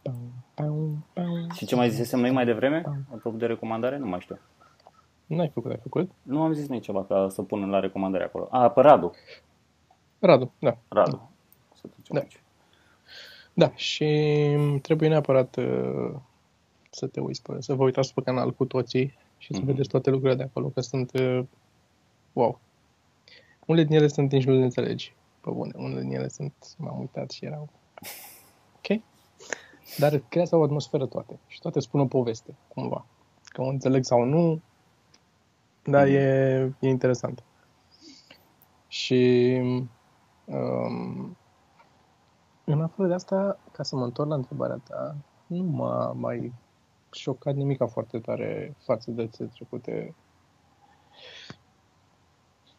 [0.02, 0.14] Pau,
[0.54, 1.48] pau, pau.
[1.54, 2.84] Și ce mai zisesem noi mai devreme?
[3.14, 3.98] Apropo de recomandare?
[3.98, 4.40] Nu mai știu.
[5.26, 6.12] N-ai făcut, ai făcut?
[6.22, 8.48] Nu am zis nici ceva ca să pun la recomandare acolo.
[8.52, 9.12] A, pe Radu.
[10.20, 10.78] Radu, da.
[10.88, 11.30] Radu.
[11.74, 12.20] Să trecem Da.
[12.20, 12.42] aici.
[13.54, 14.06] Da, și
[14.82, 16.12] trebuie neapărat uh,
[16.90, 19.68] să te uiți pe, să vă uitați pe canal cu toții și să Mhm.
[19.68, 21.44] vedeți toate lucrurile de acolo, că sunt, uh,
[22.34, 22.60] wow.
[23.66, 25.72] Unele din ele sunt nici nu le înțelegi, pe bune.
[25.76, 27.70] Unele din ele sunt, m-am uitat și erau,
[28.76, 29.02] Ok?
[29.98, 31.40] Dar creează o atmosferă toate.
[31.48, 33.06] Și toate spun o poveste, cumva.
[33.44, 34.62] Că o înțeleg sau nu,
[35.84, 36.14] dar mm.
[36.14, 37.44] e, e interesant.
[38.88, 39.52] Și
[40.46, 41.38] um,
[42.64, 45.16] în afară de asta, ca să mă întorc la întrebarea ta,
[45.48, 46.54] nu m-a mai
[47.12, 50.16] șocat nimic foarte tare față de țări trecute.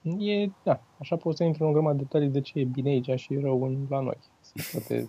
[0.03, 2.89] E, da, așa pot să intru în o grămadă de detalii de ce e bine
[2.89, 4.19] aici și rău în, la noi.
[4.73, 5.09] Poate...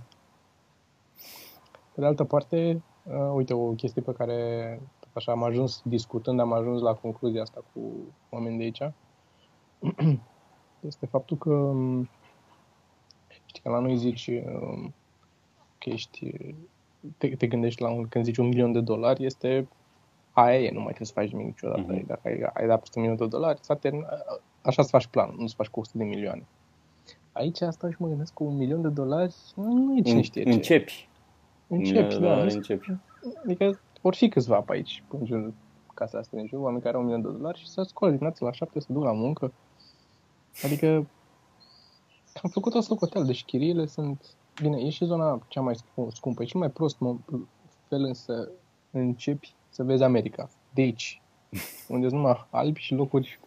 [1.94, 4.82] Pe de altă parte, uh, uite, o chestie pe care
[5.14, 7.80] așa am ajuns discutând, am ajuns la concluzia asta cu
[8.30, 8.82] oameni de aici,
[10.88, 12.10] este faptul că um,
[13.28, 14.94] știi că la noi zici um,
[15.78, 16.56] că ești
[17.18, 19.68] te, te gândești la un, când zici un milion de dolari, este
[20.32, 21.96] aia e, nu mai trebuie să faci nimic niciodată.
[21.96, 22.06] Uh-huh.
[22.06, 23.90] Dacă ai, ai dat peste un milion de dolari, te,
[24.62, 26.46] așa să faci planul, nu să faci cu 100 de milioane.
[27.32, 30.50] Aici asta și mă gândesc cu un milion de dolari, nu e cine știe ce.
[30.50, 31.10] Începi.
[31.68, 32.42] Începi, da.
[32.42, 32.96] Începi.
[33.44, 35.54] Adică vor fi câțiva pe aici, în jurul
[35.94, 38.46] casa asta din jur, oameni care au un milion de dolari și să scoală dimineața
[38.46, 39.54] la șapte să duc la muncă.
[40.64, 40.88] Adică
[42.42, 45.76] am făcut o socoteală, deci chiriile sunt Bine, e și zona cea mai
[46.12, 46.44] scumpă.
[46.44, 46.98] E cel mai prost
[47.88, 48.52] fel însă
[48.92, 50.50] începi să vezi America.
[50.74, 51.22] De aici.
[51.88, 53.40] Unde sunt numai albi și locuri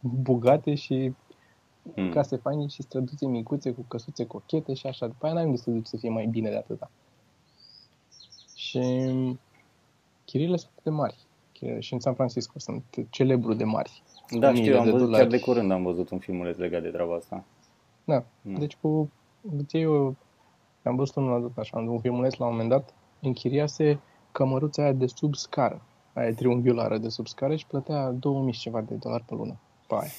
[0.00, 1.12] bogate și
[1.82, 2.10] mm.
[2.10, 5.06] case faine și străduțe micuțe cu căsuțe cochete și așa.
[5.06, 6.90] După aia n-ai unde să duci să fie mai bine de atâta.
[8.54, 8.80] Și
[10.24, 11.16] chirile sunt de mari.
[11.78, 14.02] Și în San Francisco sunt celebru de mari.
[14.38, 17.44] Da, știu, am văzut, chiar de curând am văzut un filmuleț legat de treaba asta.
[18.04, 18.54] Da, mm.
[18.54, 19.10] deci cu
[19.56, 20.12] îți iei o
[20.88, 24.00] am văzut unul așa, un filmuleț la un moment dat, închiriase
[24.32, 28.94] cămăruța aia de sub scară, aia triunghiulară de sub scară și plătea 2000 ceva de
[28.94, 30.10] dolari pe lună pe aia.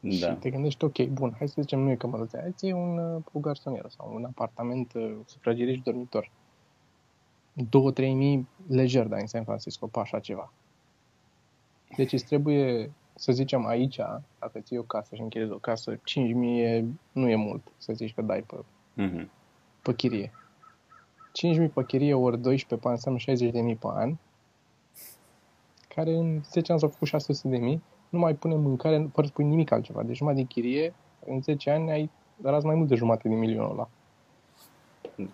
[0.00, 0.10] Da.
[0.10, 3.22] Și te gândești, ok, bun, hai să zicem, nu e cămăruța aia, ți un, uh,
[3.32, 6.30] o garsonieră sau un apartament, uh, sufrageriș dormitor.
[7.56, 10.52] 2-3 mii lejer, da, în San Francisco, pe așa ceva.
[11.96, 13.96] Deci îți trebuie să zicem aici,
[14.38, 18.22] dacă ții o casă și închiriezi o casă, 5.000 nu e mult să zici că
[18.22, 18.56] dai pe,
[19.02, 19.26] uh-huh.
[19.82, 20.32] pe chirie.
[21.60, 24.16] 5.000 pe chirie ori 12 pe an înseamnă 60.000 pe an,
[25.88, 29.70] care în 10 ani s-au făcut 600.000, nu mai pune mâncare fără să pui nimic
[29.70, 30.02] altceva.
[30.02, 30.94] Deci numai din chirie,
[31.26, 32.10] în 10 ani ai
[32.42, 33.88] ras mai mult de jumate din milionul ăla.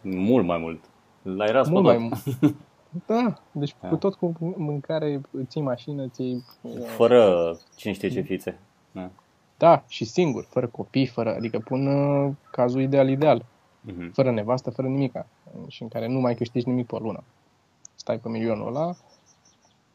[0.03, 0.85] Mult mai mult.
[1.23, 2.23] L-ai ras mult mai mult.
[3.07, 3.88] Da, deci da.
[3.88, 6.44] cu tot cu mâncare, ții mașină, ții...
[6.87, 8.59] Fără cine știe ce fițe.
[8.92, 9.11] Da.
[9.57, 13.44] da, și singur, fără copii, fără, adică pun uh, cazul ideal ideal.
[13.90, 14.12] Uh-huh.
[14.12, 15.26] Fără nevastă, fără nimica.
[15.68, 17.24] Și în care nu mai câștigi nimic pe lună.
[17.94, 18.94] Stai pe milionul ăla,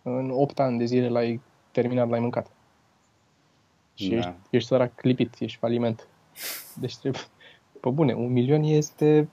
[0.04, 2.52] în 8 ani de zile l-ai terminat, l-ai mâncat.
[3.94, 4.16] Și da.
[4.16, 6.08] ești, ești sărac clipit, ești faliment.
[6.82, 7.22] Deci trebuie,
[7.80, 9.30] pe bune, un milion este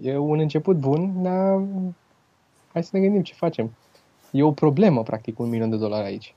[0.00, 1.62] e un început bun, dar
[2.74, 3.74] hai să ne gândim ce facem.
[4.30, 6.34] E o problemă, practic, un milion de dolari aici.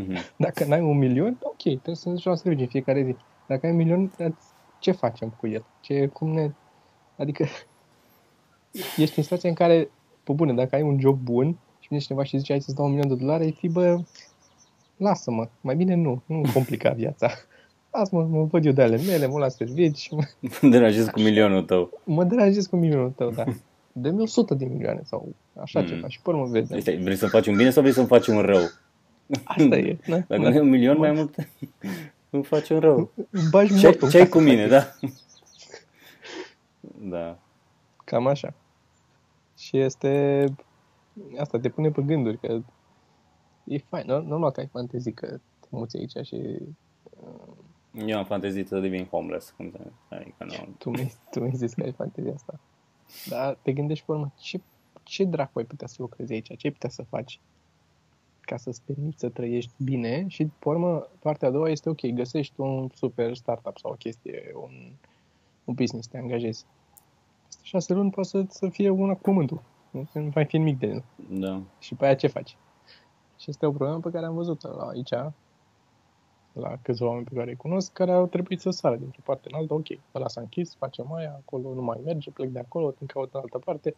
[0.00, 0.34] Mm-hmm.
[0.36, 3.16] Dacă n-ai un milion, ok, trebuie să ne să în fiecare zi.
[3.46, 4.12] Dacă ai un milion,
[4.78, 5.64] ce facem cu el?
[5.80, 6.50] Ce, cum ne...
[7.16, 7.44] Adică
[8.96, 9.90] ești în situația în care,
[10.24, 12.84] pe bune, dacă ai un job bun și vine cineva și zice hai să-ți dau
[12.84, 14.00] un milion de dolari, ai fi, bă,
[14.96, 17.30] lasă-mă, mai bine nu, nu complica viața.
[17.90, 20.10] Lasă-mă, mă văd eu de ale mele, mă las servici.
[20.10, 20.24] Mă
[20.70, 22.00] deranjez cu milionul tău.
[22.04, 23.44] Mă deranjez cu milionul tău, da.
[23.96, 25.86] dă-mi 100 de milioane sau așa mm.
[25.86, 26.78] ceva și pe urmă vedem.
[26.78, 28.62] Deci, vrei să faci un bine sau vrei să faci un rău?
[29.44, 29.98] Asta e.
[30.06, 30.48] Da, Dacă da.
[30.48, 31.34] ai un milion mai mult,
[32.30, 33.10] îmi faci un rău.
[33.50, 34.86] Bagi ce, ce ai cu mine, da?
[37.14, 37.38] da.
[38.04, 38.54] Cam așa.
[39.58, 40.44] Și este...
[41.38, 42.60] Asta te pune pe gânduri, că
[43.64, 44.04] e fain.
[44.06, 45.26] Nu, nu că ai fantezii că
[45.60, 46.58] te muți aici și...
[47.10, 48.06] Uh...
[48.06, 49.50] Eu am fantezit să devin homeless.
[49.50, 49.72] Cum
[50.08, 50.74] adică nu...
[50.78, 52.60] Tu mi-ai, tu mi-ai zis că ai fantezia asta.
[53.28, 54.60] Dar te gândești pe urmă, ce,
[55.02, 56.56] ce dracu ai putea să lucrezi aici?
[56.56, 57.40] Ce ai putea să faci
[58.40, 62.60] ca să-ți permiți să trăiești bine și, pe urmă, partea a doua este, ok, găsești
[62.60, 64.72] un super startup sau o chestie, un,
[65.64, 66.66] un business, te angajezi.
[67.44, 69.62] Peste șase luni poate să, să fie una cu pământul.
[69.90, 71.04] Nu, nu mai fi nimic de el.
[71.30, 71.62] Da.
[71.78, 72.56] Și pe aia ce faci?
[73.38, 75.12] Și este o problemă pe care am văzut-o la aici,
[76.54, 79.58] la câțiva oameni pe care îi cunosc, care au trebuit să sară dintr-o parte în
[79.58, 83.08] alta, ok, ăla s-a închis, facem aia, acolo nu mai merge, plec de acolo, îmi
[83.08, 83.94] caut în altă parte,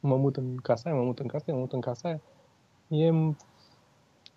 [0.00, 2.20] mă mut în casa aia, mă mut în casa aia, mă mut în casa aia.
[2.88, 3.34] E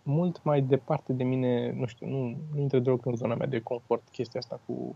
[0.04, 3.60] mult mai departe de mine, nu știu, nu, nu intră deloc în zona mea de
[3.60, 4.96] confort chestia asta cu...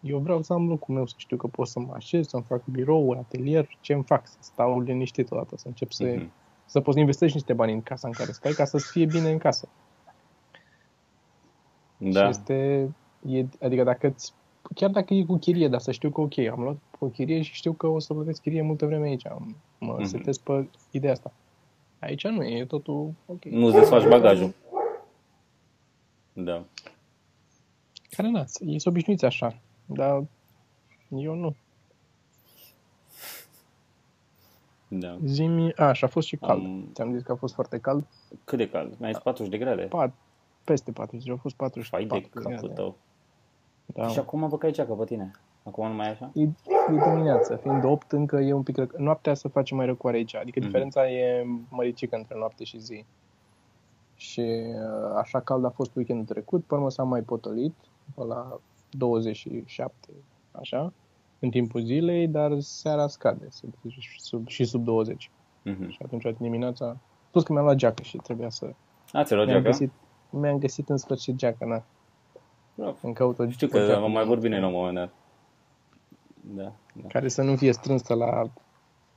[0.00, 2.64] Eu vreau să am locul meu, să știu că pot să mă așez, să-mi fac
[2.64, 6.28] birou, atelier, ce îmi fac, să stau liniștit odată, să încep să, mm-hmm.
[6.64, 9.30] să poți să investești niște bani în casa în care stai ca să-ți fie bine
[9.30, 9.68] în casă.
[12.10, 12.22] Da.
[12.22, 12.88] Și este,
[13.26, 14.32] e, adică dacă îți
[14.74, 17.54] chiar dacă e cu chirie, dar să știu că ok, am luat cu chirie și
[17.54, 19.26] știu că o să plătesc chirie multă vreme aici.
[19.26, 20.02] Am- Mă Mhm.
[20.02, 20.06] mm-hmm.
[20.10, 21.32] setez pe ideea asta.
[21.98, 23.44] Aici nu e, e totul ok.
[23.44, 24.54] Nu-ți desfaci bagajul.
[26.32, 26.64] Da.
[28.10, 30.24] Care na, ei sunt obișnuiți așa, dar
[31.08, 31.54] eu nu.
[34.88, 35.18] Da.
[35.24, 36.64] Zimi, a, și a fost și cald.
[36.64, 38.04] Am- Ți-am zis că a fost foarte cald.
[38.44, 38.94] Cât de cald?
[38.98, 39.82] Mai zis 40 de grade?
[39.82, 40.12] Pat,
[40.64, 42.72] peste 40, au fost Fai 44 de capul grade.
[42.74, 42.96] tău.
[43.86, 44.08] Da.
[44.08, 45.30] Și acum vă cai ceacă pe tine.
[45.64, 46.30] Acum nu mai e așa?
[46.34, 46.50] E, e
[47.10, 48.96] dimineața, fiind 8 încă e un pic răc...
[48.96, 50.66] Noaptea se face mai răcoare aici, adică Mhm.
[50.68, 53.04] diferența e măricică între noapte și zi.
[54.14, 57.74] Și uh, așa cald a fost weekendul trecut, pe urmă s-a mai potolit,
[58.14, 60.08] pe la 27,
[60.52, 60.92] așa,
[61.38, 63.74] în timpul zilei, dar seara scade sub,
[64.18, 65.30] sub, și sub 20.
[65.62, 65.88] Mhm.
[65.90, 66.96] Și atunci dimineața,
[67.30, 68.64] plus că mi-am luat geacă și trebuia să...
[69.12, 69.62] A, ți-ai luat Mi-am geacă?
[69.62, 69.92] găsit,
[70.32, 71.82] mi-am găsit în sfârșit geacă, na.
[72.74, 72.96] Bravo.
[73.02, 75.10] Îmi caut o, Știu o că geacă am mai vorbit noi la un moment dat.
[76.40, 77.08] Da, da.
[77.08, 78.42] care să nu fie strânsă la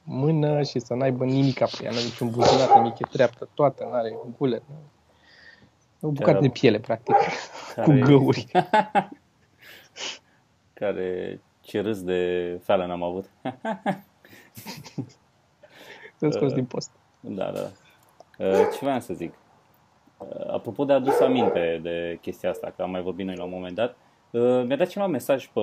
[0.04, 3.84] mână și să n-aibă nimic pe ea, nu are niciun buzunar, nimic, e treaptă toată,
[3.84, 4.64] nu are gule.
[6.02, 7.16] O bucată Care- de piele, practic,
[7.76, 8.52] cu Care- găuri.
[10.74, 13.30] Care ce râs de Fallon am avut.
[16.16, 16.54] Să scos Uh.
[16.60, 16.92] din post.
[17.20, 17.72] Da, da.
[18.46, 19.34] Uh, Ce voiam să zic?
[20.18, 23.50] Uh, Apropo de adus aminte de chestia asta, că am mai vorbit noi la un
[23.50, 23.98] moment dat,
[24.32, 25.62] uh, mi-a dat cineva mesaj pe,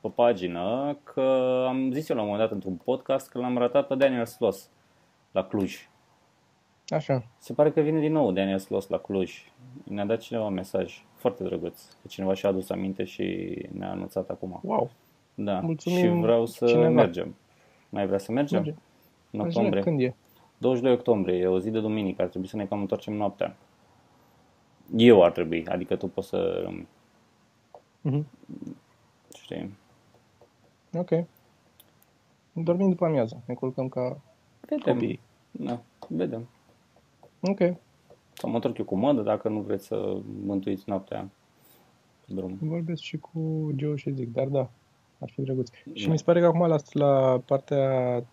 [0.00, 3.86] pe pagină că am zis eu la un moment dat într-un podcast că l-am ratat
[3.86, 4.70] pe Daniel Sloss
[5.32, 5.88] la Cluj.
[6.88, 7.24] Așa.
[7.38, 9.52] Se pare că vine din nou Daniel Sloss la Cluj.
[9.84, 14.28] Ne-a dat cineva un mesaj foarte drăguț, că cineva și-a adus aminte și ne-a anunțat
[14.30, 14.60] acum.
[14.62, 14.90] Wow.
[15.34, 16.88] Da, Mulțumim și vreau să cineva.
[16.88, 17.36] mergem.
[17.88, 18.62] Mai vrea să mergem?
[18.62, 18.78] Merge.
[19.30, 19.82] În Așa, octombrie.
[19.82, 20.14] când e?
[20.58, 23.56] 22 octombrie, e o zi de duminică, ar trebui să ne cam întoarcem noaptea.
[24.96, 26.86] Eu ar trebui, adică tu poți să rămâi,
[28.00, 28.26] Mhm.
[29.38, 29.74] știi?
[30.94, 31.10] Ok.
[32.52, 33.42] Dormim după amiază.
[33.46, 34.20] Ne culcăm ca
[34.60, 34.94] Vedem.
[34.94, 35.20] copiii.
[35.50, 36.48] Da, vedem.
[37.40, 37.58] Ok.
[38.32, 41.28] Sau mă întorc eu cu mădă dacă nu vreți să mântuiți noaptea
[42.26, 42.58] pe drum.
[42.60, 44.68] Vorbesc și cu Joe și zic, dar da,
[45.20, 45.70] ar fi drăguț.
[45.94, 46.10] Și Da.
[46.12, 48.24] mi se pare că acum la, la partea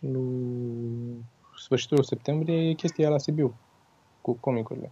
[0.00, 1.24] lui
[1.56, 3.54] sfârșitul septembrie e chestia aia la Sibiu
[4.20, 4.90] cu comicurile.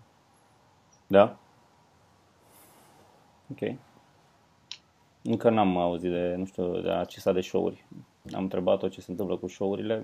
[1.07, 1.37] Da?
[3.51, 3.75] Ok.
[5.23, 7.85] Încă n-am auzit de, nu știu, de Narcisa de show-uri.
[8.35, 9.95] Am întrebat-o ce se întâmplă cu show-urile.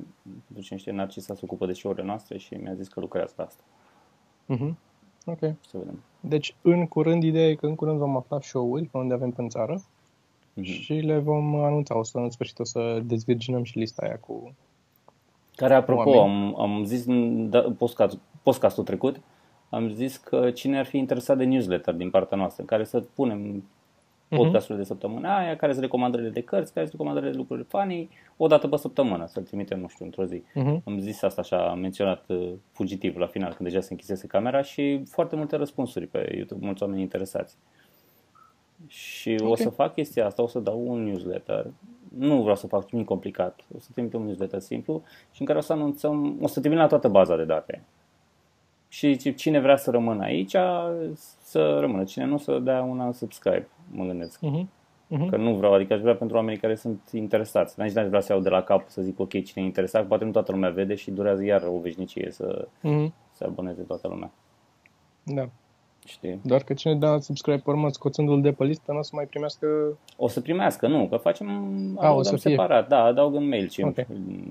[0.47, 3.45] Pentru cine știe, Narcisa se ocupă de show-urile noastre și mi-a zis că lucrează la
[3.45, 3.63] asta.
[4.47, 4.79] Mhm.
[5.27, 5.39] Ok.
[5.39, 6.03] Să vedem.
[6.21, 9.47] Deci, în curând, ideea e că în curând vom afla show-uri pe unde avem pe
[9.49, 9.83] țară
[10.55, 10.65] Mhm.
[10.65, 11.99] și le vom anunța.
[11.99, 14.55] O să, în sfârșit, o să dezvirginăm și lista aia cu...
[15.57, 16.55] Care, apropo, Oameni.
[16.57, 19.21] am, am zis în da, podcast, podcastul trecut,
[19.69, 23.01] am zis că cine ar fi interesat de newsletter din partea noastră, în care să
[23.01, 23.65] punem
[24.29, 28.09] podcasturile de săptămână aia, care sunt recomandările de cărți, care sunt recomandările de lucruri funny,
[28.37, 30.43] o dată pe săptămână, să-l trimitem, nu știu, într-o zi.
[30.55, 30.83] Mhm.
[30.85, 34.63] Am zis asta așa, am menționat uh, fugitiv la final, când deja se închisese camera
[34.63, 37.57] și foarte multe răspunsuri pe YouTube, mulți oameni interesați.
[38.87, 39.59] Și o Ok.
[39.59, 41.67] să fac chestia asta, o să dau un newsletter.
[42.19, 43.61] Nu vreau să fac nimic complicat.
[43.77, 46.79] O să trimit un newsletter simplu și în care o să anunțăm, o să trimit
[46.79, 47.83] la toată baza de date.
[48.89, 50.57] Și ci- cine vrea să rămână aici,
[51.41, 52.05] să rămână.
[52.05, 54.41] Cine nu, să dea un subscribe, mă gândesc.
[54.41, 54.69] Mhm.
[55.07, 55.29] Mhm.
[55.29, 57.81] Că nu vreau, adică aș vrea pentru oamenii care sunt interesați.
[57.81, 60.25] Nici n-aș vrea să iau de la cap să zic, ok, cine e interesat, poate
[60.25, 63.13] nu toată lumea vede și durează iar o veșnicie să Mhm.
[63.33, 64.31] se aboneze toată lumea.
[65.23, 65.49] Da.
[66.07, 66.41] Știi?
[66.45, 69.25] Doar că cine dă subscribe pe urmă, scoțându-l de pe listă, nu o să mai
[69.27, 69.67] primească...
[70.17, 71.49] O să primească, nu, că facem
[71.99, 72.51] A, o adăugăm să fie.
[72.51, 72.89] separat.
[72.89, 73.97] Da, adaug în mail și Ok.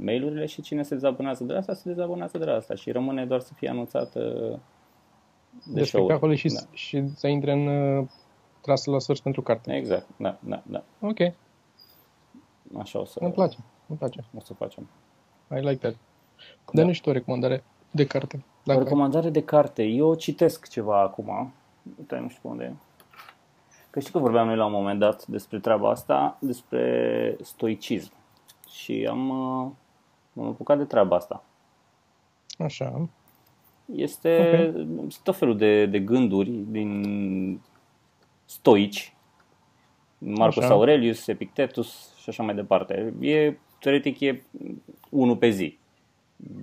[0.02, 3.54] mail-urile și cine se dezabonează de asta, se dezabonează de asta și rămâne doar să
[3.54, 4.24] fie anunțat uh,
[5.64, 8.08] de, de show spectacole și, și să intre în uh,
[8.62, 9.76] trasă la search pentru carte.
[9.76, 10.84] Exact, da, da, da.
[11.00, 11.20] Ok,
[12.80, 14.24] Așa o să, îmi place, îmi place.
[14.38, 14.90] o să facem.
[15.56, 15.96] I like that.
[16.72, 16.92] Dă-ne Da.
[16.94, 18.44] și tu o recomandare de carte.
[18.62, 18.84] O Dacă...
[18.84, 19.84] recomandare de carte.
[19.84, 21.54] Eu citesc ceva acum.
[21.97, 22.74] Uite, nu știu pe unde e.
[23.89, 28.12] Că știi că vorbeam noi la un moment dat despre treaba asta, despre stoicism.
[28.69, 29.71] Și am, uh,
[30.34, 31.43] m-am apucat de treaba asta.
[32.58, 33.10] Așa.
[33.95, 35.08] Este okay.
[35.24, 37.62] tot felul de, de gânduri din
[38.45, 39.13] stoici,
[40.17, 40.74] Marcus Așa.
[40.74, 43.13] Aurelius, Epictetus și așa mai departe.
[43.19, 44.43] E, teoretic e
[45.10, 45.78] unul pe zi.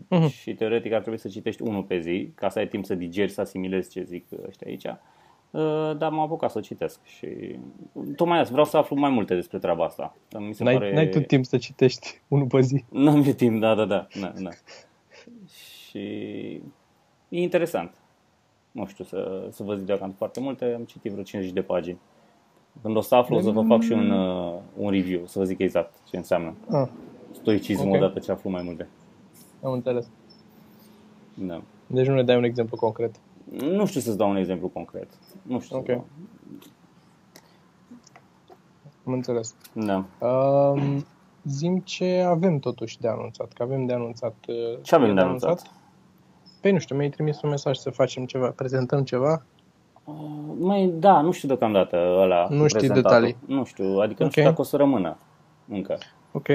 [0.09, 0.29] Mhm.
[0.29, 3.31] Și teoretic ar trebui să citești unul pe zi, ca să ai timp să digeri,
[3.31, 4.85] să asimilezi ce zic ăștia aici.
[5.51, 7.29] Uh, Dar m-am apucat să o citesc și
[8.17, 10.17] tocmai asta, vreau să aflu mai multe despre treaba asta.
[10.31, 10.95] Că Mi se N-ai, pare...
[10.95, 12.85] n-ai tot timp să citești unul pe zi.
[12.91, 14.51] N-am eu timp, da, da, da, da, da.
[15.89, 15.99] Și
[17.29, 17.95] e interesant.
[18.71, 21.99] Nu știu, să, să vă zic deocamdată foarte multe, am citit vreo 50 de pagini.
[22.83, 25.45] Când o să aflu, o să vă fac și un, uh, un review, să vă
[25.45, 26.55] zic exact ce înseamnă.
[26.71, 26.89] Ah,
[27.33, 27.95] Stoicism Ok.
[27.95, 28.89] odată ce aflu mai multe.
[29.63, 30.07] Am înțeles.
[31.35, 31.63] Da.
[31.87, 33.15] Deci nu ne dai un exemplu concret.
[33.71, 35.09] Nu știu să-ți dau un exemplu concret.
[35.43, 35.85] Nu știu Ok.
[35.87, 36.07] să dau.
[39.07, 39.55] Am înțeles.
[39.73, 40.05] Da.
[40.27, 41.07] Um,
[41.45, 44.35] zim ce avem totuși de anunțat, că avem de anunțat.
[44.49, 45.71] uh, Ce avem e de anunțat?
[46.61, 49.43] Păi nu știu, mi-ai trimis un mesaj să facem ceva, prezentăm ceva.
[50.59, 52.47] Mai, da, nu știu deocamdată ăla.
[52.51, 53.03] Nu știi prezentatul.
[53.03, 53.37] detalii.
[53.47, 54.49] Nu știu, adică nu știu Ok.
[54.49, 55.17] dacă o să rămână
[55.69, 55.99] încă.
[56.33, 56.47] Ok.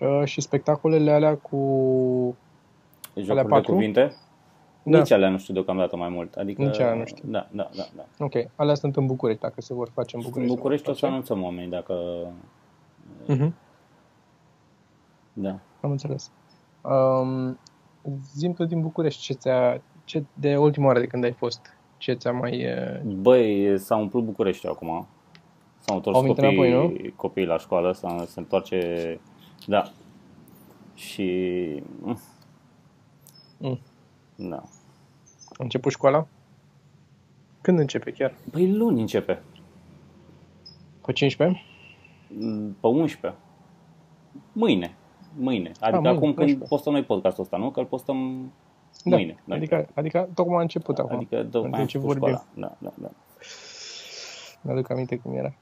[0.00, 1.56] Uh, și spectacolele alea cu...
[3.16, 3.72] Jocuri de patru?
[3.72, 4.12] cuvinte?
[4.82, 4.98] Da.
[4.98, 6.34] Nici alea nu știu deocamdată mai mult.
[6.34, 7.24] Adică, Nici alea nu știu.
[7.30, 7.82] Da, da, da.
[7.96, 8.24] da.
[8.24, 10.54] Ok, alea sunt în București, dacă se vor face în În București.
[10.56, 11.12] București o să face.
[11.12, 11.94] anunțăm oamenii dacă...
[13.26, 13.54] Mhm,
[15.32, 15.58] Da.
[15.80, 16.30] am înțeles.
[16.82, 17.58] Um,
[18.34, 19.82] zim tu din București, ce ți-a...
[20.04, 21.60] Ce, de ultima oară de când ai fost,
[21.96, 22.64] ce ți-a mai...
[22.64, 25.06] uh, Băi, s-a umplut București acum.
[25.78, 29.20] S-au întors Au venit copiii, înapoi, copiii la școală, să se întoarce...
[29.66, 29.92] Da.
[30.94, 31.82] Și...
[33.58, 33.78] Mm.
[34.36, 34.56] Da.
[35.50, 36.26] A început școala?
[37.60, 38.34] Când începe chiar?
[38.50, 39.42] Băi, luni începe.
[41.06, 41.62] Pe 15?
[42.80, 43.40] Pe 11.
[44.52, 44.94] Mâine.
[45.36, 45.72] Mâine.
[45.80, 46.68] Adică mâine, acum când 11.
[46.68, 47.70] postăm noi podcastul ăsta, nu?
[47.70, 48.52] Că îl postăm
[49.04, 49.42] Da, mâine.
[49.44, 49.56] noi.
[49.56, 51.16] adică, adică tocmai a început acum.
[51.16, 52.36] adică după În mai am timp ce făcut vorbim.
[52.54, 52.68] școala.
[52.80, 53.10] Da, da, da.
[54.62, 55.54] Mi-aduc aminte cum era.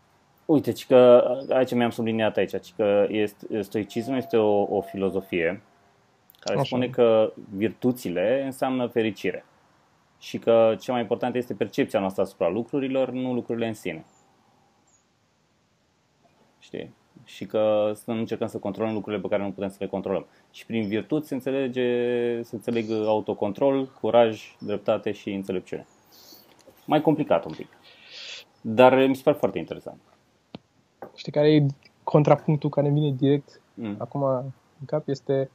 [0.44, 5.62] Uite, ci că aici mi-am subliniat aici, ci că este, stoicismul este o, o filozofie
[6.38, 6.64] care Așa.
[6.64, 9.44] spune că virtuțile înseamnă fericire
[10.18, 14.04] și că cea mai important este percepția noastră asupra lucrurilor, nu lucrurile în sine.
[16.58, 16.94] Știi?
[17.24, 20.26] Și că să nu încercăm să controlăm lucrurile pe care nu putem să le controlăm.
[20.52, 25.86] Și prin virtuți se înțelege, se înțeleg autocontrol, curaj, dreptate și înțelepciune.
[26.86, 27.68] Mai complicat un pic.
[28.60, 30.00] Dar mi se pare foarte interesant.
[31.14, 31.66] Știi care e
[32.02, 33.94] contrapunctul care vine direct Mm.
[33.98, 35.08] acum în cap?
[35.08, 35.50] Este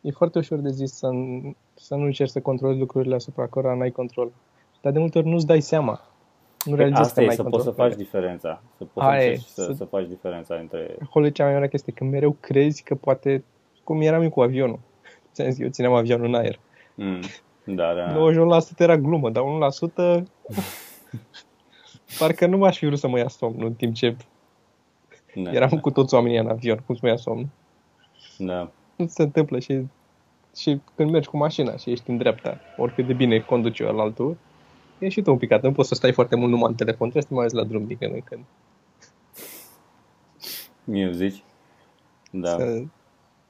[0.00, 1.08] e foarte ușor de zis să,
[1.74, 4.30] să nu încerci să controlezi lucrurile asupra cărora n-ai control.
[4.80, 6.00] Dar de multe ori nu-ți dai seama.
[6.64, 7.62] Nu realizezi Asta că e, n-ai să control.
[7.64, 8.62] poți să faci diferența.
[8.78, 10.96] Să poți Aia să, e, încerci să, să- să faci diferența între...
[11.02, 13.44] Acolo e cea mai mare chestie, că mereu crezi că poate,
[13.84, 14.78] cum eram eu cu avionul.
[15.32, 16.58] Ți-am zis, eu țineam avionul în aer.
[16.94, 17.20] Mm.
[17.64, 18.14] Da, da.
[18.74, 20.22] 91% era glumă, dar 1%
[22.18, 24.16] parcă nu m-aș fi vrut să mă ia somnul în timp ce
[25.42, 27.48] da, eram da, cu toți oamenii în avion, cum să mă ia somnul.
[28.38, 28.70] da.
[28.96, 29.86] Nu ți se întâmplă și,
[30.56, 34.02] și când mergi cu mașina și ești în dreapta, oricât de bine conduci eu la
[34.02, 34.36] altul,
[34.98, 37.22] e și tu un picat, nu poți să stai foarte mult numai în telefon, trebuie
[37.22, 38.44] să te mai uiți la drum din când în când.
[40.84, 41.42] Mie zici?
[42.30, 42.48] Da.
[42.48, 42.82] Să,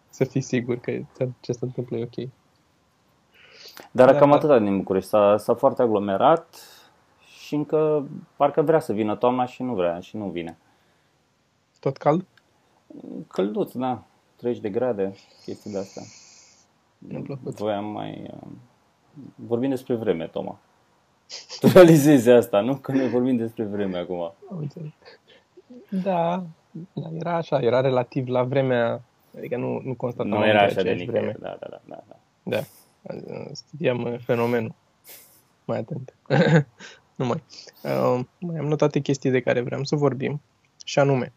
[0.09, 0.93] să fii sigur că
[1.41, 2.29] ce se întâmplă e ok.
[3.91, 4.37] Dar Da, cam da.
[4.37, 5.09] atâta din București.
[5.09, 6.57] S-a, s-a foarte aglomerat
[7.27, 10.59] și încă parcă vrea să vină toamna și nu vrea și nu vine.
[11.81, 12.25] Tot cald?
[13.29, 14.05] Călduț, da.
[14.37, 15.15] 30 de grade,
[15.45, 16.03] chestii de astea.
[16.99, 17.55] Mi-a plăcut.
[17.59, 18.31] Voiam mai...
[18.33, 18.49] uh,
[19.35, 20.59] Vorbim despre vreme, Toma.
[21.61, 22.77] Tu realizezi asta, nu?
[22.77, 24.21] Că noi vorbim despre vreme acum.
[24.51, 24.91] Am înțeles.
[25.91, 26.45] Da,
[26.93, 29.03] da, era așa, era relativ la vremea,
[29.37, 31.39] adică nu, nu constatam Nu era încă așa de aceeași nicăieri.
[31.39, 31.49] vreme.
[31.49, 32.17] Da, da, da, da, da.
[32.43, 32.63] Da,
[33.53, 34.75] studiam uh, fenomenul.
[35.65, 36.15] Mai atent.
[37.19, 37.43] nu mai.
[37.83, 40.41] Uh, mai am notate chestii de care vreau să vorbim,
[40.85, 41.33] și anume,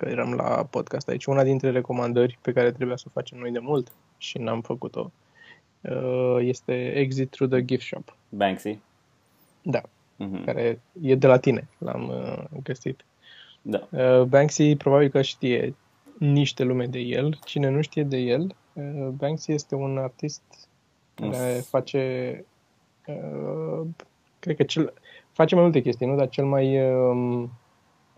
[0.00, 3.50] că eram la podcast aici, una dintre recomandări pe care trebuia să o facem noi
[3.50, 5.10] de mult și n-am făcut-o,
[5.80, 8.16] uh, este Exit Through the Gift Shop.
[8.28, 8.78] Banksy?
[9.62, 9.80] Da,
[10.16, 10.44] Mhm.
[10.44, 13.04] care e de la tine, l-am uh, găsit.
[13.62, 13.88] Da.
[13.90, 15.74] Uh, Banksy probabil că știe
[16.18, 17.38] niște lume de el.
[17.44, 20.42] Cine nu știe de el, uh, Banksy este un artist
[21.14, 21.68] care Uf.
[21.68, 22.44] face,
[23.06, 23.86] uh,
[24.38, 24.92] cred că cel,
[25.32, 26.16] face mai multe chestii, nu?
[26.16, 27.50] Dar cel mai, um,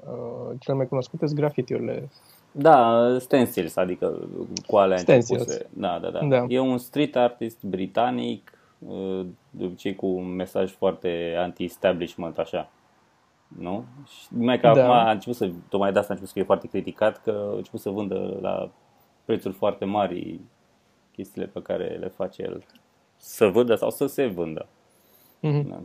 [0.06, 2.08] uh, cel mai cunoscut sunt graffiti-urile.
[2.52, 4.28] Da, stencils, adică
[4.66, 5.40] cu alea Stencils.
[5.40, 5.66] începuse.
[5.72, 6.44] Da, da, da, Da.
[6.48, 12.70] E un street artist britanic, uh, de obicei cu un mesaj foarte anti-establishment, așa.
[13.58, 13.84] Nu?
[14.06, 14.82] Și numai că Da.
[14.82, 17.56] acum a început să, tocmai de asta a început să fie foarte criticat, că a
[17.56, 18.70] început să vândă la
[19.24, 20.40] prețuri foarte mari
[21.12, 22.64] chestiile pe care le face el.
[23.16, 24.66] Să vândă sau să se vândă.
[25.42, 25.64] Mm-hmm.
[25.68, 25.80] Da.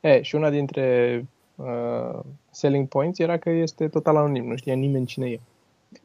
[0.00, 1.26] E, și una dintre
[1.56, 5.40] uh, selling points era că este total anonim, nu știa nimeni cine e.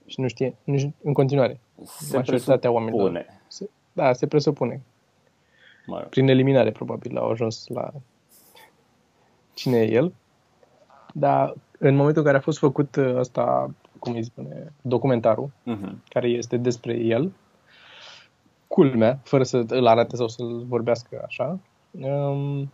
[0.05, 1.59] Și nu știe, nici în continuare.
[1.85, 3.09] Se Majoritatea oamenilor.
[3.11, 3.41] presupune.
[3.47, 4.81] Se, da, se presupune.
[5.85, 6.09] Mă rog.
[6.09, 7.91] prin eliminare probabil au ajuns la
[9.53, 10.13] cine e el.
[11.13, 16.03] Dar în momentul în care a fost făcut uh, ăsta, cum îi spune, documentarul, Mhm.
[16.09, 17.31] care este despre el,
[18.67, 21.59] culmea, fără să îl arate sau să-l vorbească așa,
[21.91, 22.71] um,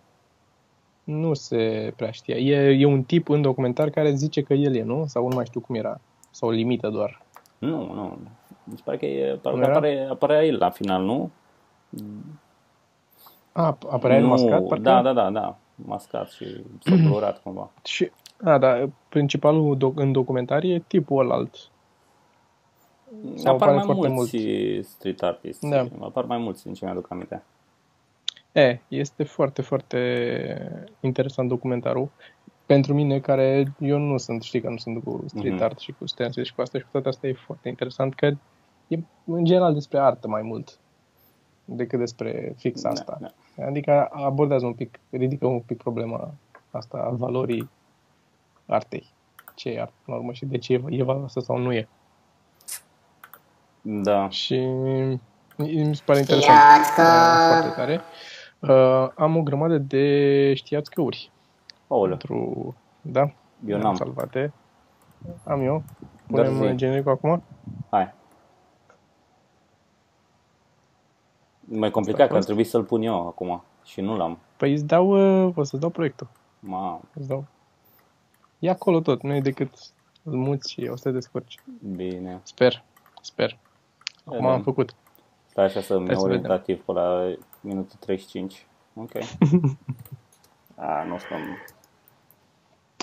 [1.06, 2.36] Nu se prea știa.
[2.36, 5.06] E, e un tip în documentar care zice că el e, nu?
[5.08, 6.00] Sau nu mai știu cum era.
[6.32, 7.22] Sau o limită doar.
[7.58, 8.18] Nu, nu.
[8.64, 9.72] Mi se pare că e, parcă Nu era?
[9.72, 11.32] apare, apare el la final, nu?
[13.52, 14.84] A, apărea el nu, mascat, parcă?
[14.84, 15.58] Da, da, da, da.
[15.76, 16.46] Mascat și
[16.80, 17.70] s-a colorat cumva.
[17.84, 18.12] Și,
[18.44, 21.56] a, da, principalul doc- în documentar e tipul ălalt.
[23.36, 24.38] Sau apar apare mai foarte mulți
[24.90, 25.70] street artists.
[25.70, 25.88] Da.
[26.00, 27.44] Apar mai mulți din ce mi-aduc aminte.
[28.56, 32.10] E, este foarte, foarte interesant documentarul.
[32.66, 35.64] Pentru mine, care eu nu sunt, știi că nu sunt cu street Mhm.
[35.64, 38.26] art și cu stencil și cu asta și cu toate astea, e foarte interesant, că
[38.88, 40.78] e în general despre artă mai mult
[41.66, 43.18] decât despre fix asta.
[43.22, 43.66] Da, da.
[43.66, 46.34] Adică abordează un pic, ridică un pic problema
[46.72, 47.70] asta a valorii
[48.66, 49.08] artei.
[49.56, 51.88] Ce e artă, în urmă, și de ce e, e valoasă sau nu e.
[53.82, 54.30] Da.
[54.30, 54.58] Și
[55.58, 56.58] mi se pare interesant.
[56.98, 57.04] uh,
[57.48, 57.94] Foarte tare.
[57.94, 58.02] Uh,
[59.16, 61.32] am o grămadă de știați căuri
[61.88, 62.76] Aoleu, pentru...
[63.02, 63.22] Da?
[63.22, 63.32] eu
[63.66, 63.96] le-am n-am.
[63.96, 64.54] Salvate.
[65.44, 65.84] Am eu.
[66.28, 66.76] Dar Punem zi.
[66.76, 67.44] genericul acum?
[67.90, 68.14] Hai.
[71.72, 72.46] E mai complicat, că ar fost?
[72.46, 73.64] trebui să-l pun eu acum.
[73.84, 74.38] Și nu l-am.
[74.58, 75.08] Păi îți dau,
[75.48, 76.28] uh, o să-ți dau proiectul.
[76.60, 77.46] Ma, Îți dau.
[78.60, 79.70] E acolo tot, nu e decât
[80.24, 81.60] îl muți și o să te descurci.
[81.96, 82.40] bine.
[82.44, 82.84] Sper.
[83.22, 83.58] Sper.
[84.26, 84.46] Acum Vedem.
[84.46, 84.96] am făcut.
[85.46, 86.44] Stai așa să-mi Hai iau să vedem.
[86.44, 87.36] orientativ pe la
[87.66, 88.68] minutul 35.
[88.94, 89.12] Ok.
[90.76, 91.40] A, nu stăm.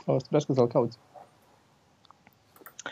[0.06, 0.98] O să trebuiască să-l cauți.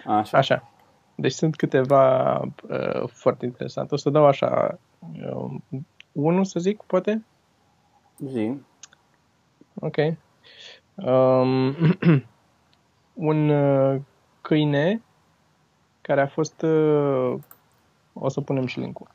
[0.07, 0.39] Așa.
[0.39, 0.71] Așa.
[1.15, 3.95] Deci sunt câteva uh, foarte interesante.
[3.95, 4.79] O să dau așa
[5.23, 5.55] uh,
[6.13, 7.25] unul, să zic, poate?
[8.19, 8.61] Zi.
[9.75, 9.97] Ok.
[10.95, 11.75] Um,
[13.31, 14.01] un uh,
[14.41, 15.03] câine
[16.01, 16.63] care a fost...
[16.63, 17.35] Uh,
[18.13, 19.09] o să punem și link-ul.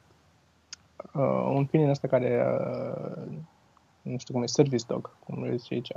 [1.16, 2.46] Uh, un câine ăsta care...
[2.62, 3.38] Uh,
[4.02, 5.92] nu știu cum e, service dog, cum îl zice aici.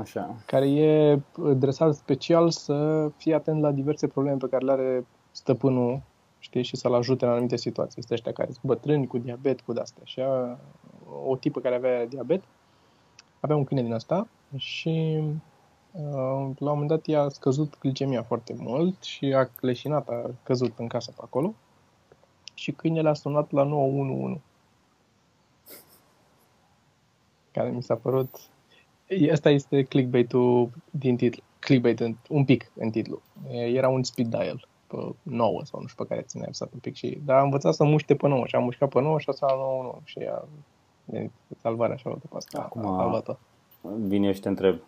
[0.00, 0.36] Așa.
[0.46, 1.20] Care e
[1.54, 6.00] dresat special să fie atent la diverse probleme pe care le are stăpânul,
[6.38, 8.00] știi, și să-l ajute în anumite situații.
[8.00, 10.02] Este ăștia care sunt bătrâni, cu diabet, cu de-astea.
[10.04, 10.58] Și a,
[11.26, 12.42] o tipă care avea diabet,
[13.40, 15.22] avea un câine din asta și
[15.92, 20.78] uh, la un moment dat i-a scăzut glicemia foarte mult și a cleșinat, a căzut
[20.78, 21.54] în casă pe acolo
[22.54, 24.42] și câinele a sunat la 911
[27.52, 28.36] care mi s-a părut
[29.32, 31.42] Asta este clickbait-ul din titlu.
[31.58, 33.22] Clickbait în, un pic în titlu.
[33.50, 36.94] Era un speed dial pe 9 sau nu știu pe care ține apăsat un pic
[36.94, 39.32] și dar a învățat să muște pe 9 și a mușcat pe 9 și a
[39.32, 40.44] sunat la 9 și a
[41.04, 42.62] venit salvarea și a luat după asta.
[42.62, 43.36] Acum- A salvat-o.
[43.98, 44.80] Vine eu și te întreb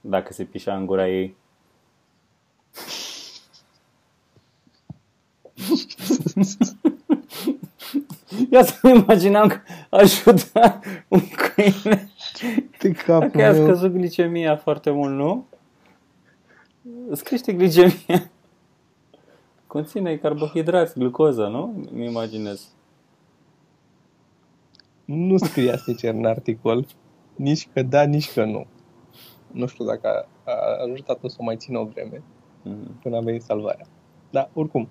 [0.00, 1.36] dacă se pișa în gura ei.
[8.50, 9.56] Ia să-mi imaginam că
[9.90, 12.08] ajută un câine.
[12.78, 13.64] De capul Dacă i-a meu.
[13.64, 15.46] scăzut glicemia foarte mult, nu?
[17.08, 18.30] Îți crește glicemia.
[19.66, 21.86] Conține carbohidrați, glucoză, nu?
[21.92, 22.68] Mi imaginez.
[25.04, 26.86] Nu scria sincer în articol
[27.36, 28.66] nici că da, nici că nu.
[29.52, 30.08] Nu știu dacă
[30.44, 32.22] a, a ajutat-o să o mai țină o vreme
[32.62, 33.00] Mhm.
[33.02, 33.86] până a venit salvarea.
[34.30, 34.88] Dar oricum,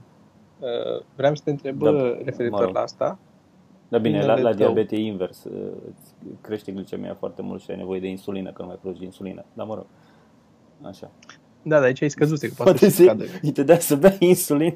[0.59, 2.73] uh, vreau să te întreb Da, da, referitor mă rog.
[2.75, 3.19] la asta.
[3.89, 4.57] Dar bine, la, Câinele la tău.
[4.73, 5.43] diabet e invers.
[5.87, 9.45] Îți crește glicemia foarte mult și ai nevoie de insulină, că nu mai produci insulină.
[9.53, 9.85] Dar mă rog,
[10.81, 11.11] așa.
[11.61, 13.23] Da, dar aici ai scăzuse, că poate Poate să să scadă.
[13.41, 14.75] îi te dea să bea insulină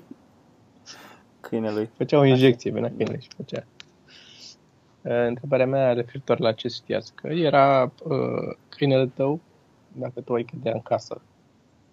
[1.40, 1.90] câinelui.
[1.98, 3.64] Făcea o injecție, venea câinele și făcea.
[5.02, 9.40] Uh, Întrebarea mea referitor la ce știați, că era uh, câinele tău,
[9.92, 11.22] dacă tu ai cădea în casă,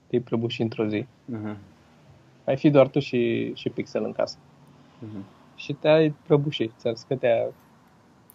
[0.07, 1.57] te-ai prăbuși într-o zi, Mhm.
[2.45, 4.37] ai fi doar tu și, și Pixel în casă
[4.99, 5.25] Mhm.
[5.59, 7.49] Și te-ai prăbuși, ți-ar scădea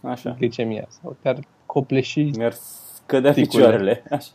[0.02, 0.32] Așa.
[0.32, 3.48] glicemia sau te-ar copleși, Mi-ar scădea Ticule.
[3.64, 4.04] picioarele.
[4.12, 4.32] Așa.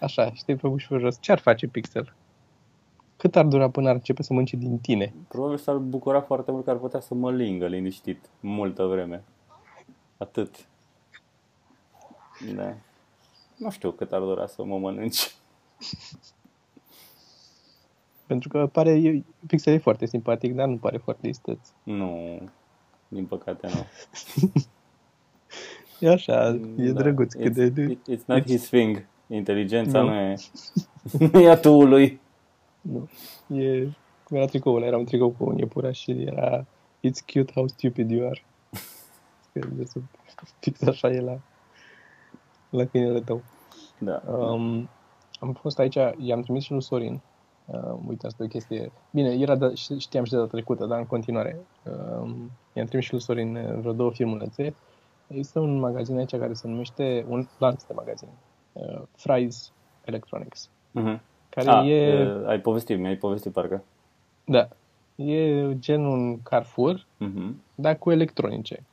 [0.00, 1.16] așa, și te-ai prăbuși pe jos.
[1.20, 2.14] Ce-ar face Pixel?
[3.16, 5.14] Cât ar dura până ar începe să mănânce din tine?
[5.28, 9.24] Probabil s-ar bucura foarte mult că ar putea să mă lingă liniștit multă vreme.
[10.16, 10.66] Atât.
[12.54, 12.74] Da.
[13.56, 15.34] Nu știu cât ar dura să mă mănânci.
[18.28, 21.58] Pentru că pare, e- Pixel e foarte simpatic, dar nu pare foarte isteț.
[21.82, 22.38] Nu,
[23.08, 23.84] din păcate nu.
[26.00, 27.00] E așa, e Da.
[27.00, 27.32] drăguț.
[27.34, 29.06] Cât It's, de, it- it's not it's- his thing.
[29.26, 30.08] Inteligența Nu.
[30.08, 30.34] nu e,
[31.30, 32.20] nu e atul lui.
[32.80, 33.08] Nu.
[33.58, 33.88] E,
[34.24, 34.86] cum era tricoul ăla?
[34.86, 36.64] Era un tricou cu un iepuraș și era
[37.06, 38.42] It's cute how stupid you are.
[39.52, 40.02] Că de sub,
[40.60, 41.38] fix așa e la,
[42.70, 43.42] la câinele tău.
[43.98, 44.22] Da.
[44.26, 44.88] Um,
[45.40, 47.20] am fost aici, i-am trimis și lui Sorin.
[47.72, 48.92] Uh, uite, asta e o chestie.
[49.10, 51.56] Bine, era de, ș- știam și de data trecută, dar în continuare.
[51.82, 54.74] Um, i-am trimis și lui Sorin uh, vreo două filmulețe
[55.26, 58.28] Există un magazin aici care se numește, un lanț de magazin,
[58.72, 59.72] uh, Fry's
[60.04, 61.20] Electronics, Mhm.
[61.48, 63.84] care Ah, e, uh, ai povestit, mi-ai povestit parcă.
[64.44, 64.68] da,
[65.14, 67.62] e gen un Carrefour, Mhm.
[67.74, 68.84] dar cu electronice,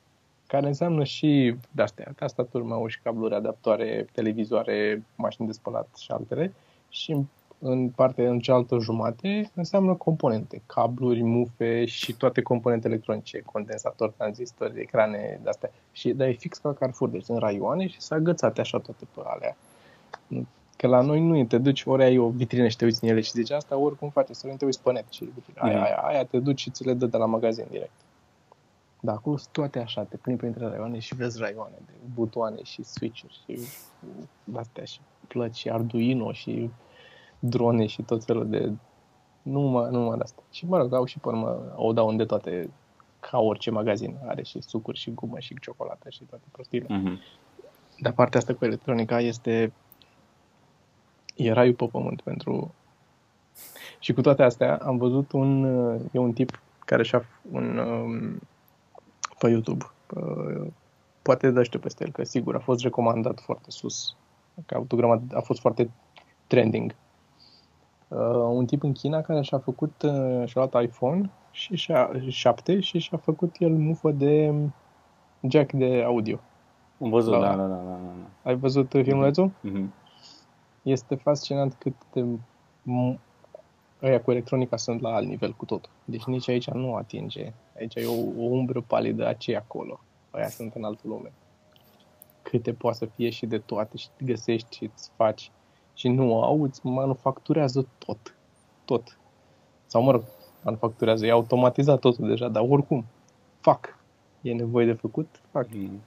[0.47, 6.53] care înseamnă și de-astea, tastaturi, mouse, cabluri, adaptoare, televizoare, mașini de spălat și altele,
[6.89, 7.25] și
[7.59, 14.13] în, în partea în cealaltă jumate înseamnă componente, cabluri, mufe și toate componentele electronice, condensatori,
[14.17, 15.71] tranzistori, ecrane, de-astea.
[15.91, 19.07] Și dar e fix ca la Carrefour, deci sunt raioane și s-a agățate așa toate
[19.13, 19.57] pe alea.
[20.77, 23.09] Că la noi nu e, te duci, ori ai o vitrină și te uiți în
[23.09, 25.83] ele și zici asta, oricum face, să nu te uiți pe net și aia, Mhm.
[25.83, 27.91] aia, aia, te duci și ți le dă de la magazin direct.
[28.99, 32.83] Dar acolo sunt toate așa, te plimbi printre raioane și vezi raioane de butoane și
[32.83, 33.59] switch-uri și
[34.55, 36.69] astea și plăci și Arduino și
[37.49, 38.71] drone și tot felul de
[39.41, 40.41] numai, numai de asta.
[40.51, 42.69] Și mă rog, au și pe urmă, o dau unde toate,
[43.19, 46.87] ca orice magazin, are și sucuri și gumă și ciocolată și toate prostiile.
[46.89, 47.19] Mhm.
[47.99, 49.73] Dar partea asta cu electronica este
[51.35, 52.73] e raiul pe pământ pentru
[53.99, 55.63] și cu toate astea am văzut un
[56.11, 58.39] e un tip care și-a un um,
[59.39, 59.85] pe YouTube
[60.15, 60.67] uh,
[61.21, 64.15] poate dă știu peste el că sigur a fost recomandat foarte sus
[64.65, 65.91] că a, avut o grămadă, a fost foarte
[66.47, 67.04] trending uh,
[68.49, 72.99] un tip în China care și-a făcut uh, și-a luat iPhone și și-a 7 și
[72.99, 74.53] și-a făcut el mufă de
[75.49, 76.39] jack de audio
[77.01, 78.11] Am văzut, La- da, da, da, da, da.
[78.43, 79.51] ai văzut filmulețul?
[79.61, 79.93] Mhm.
[80.81, 82.25] Este fascinant cât de
[82.81, 83.19] m-
[84.01, 85.89] ăia cu electronica sunt la alt nivel cu tot.
[86.05, 87.53] Deci nici aici nu atinge.
[87.77, 89.99] Aici e o, o umbră palidă a ce acolo.
[90.31, 91.31] Aia sunt în altă lume.
[92.41, 95.51] Câte poate să fie și de toate și găsești și îți faci.
[95.95, 98.35] Și nu au, îți manufacturează tot.
[98.85, 99.17] Tot.
[99.85, 100.23] Sau mă rog,
[100.61, 103.05] manufacturează, e automatizat totul deja, dar oricum,
[103.59, 103.99] fac.
[104.41, 105.67] E nevoie de făcut, fac.
[105.69, 106.01] Mhm.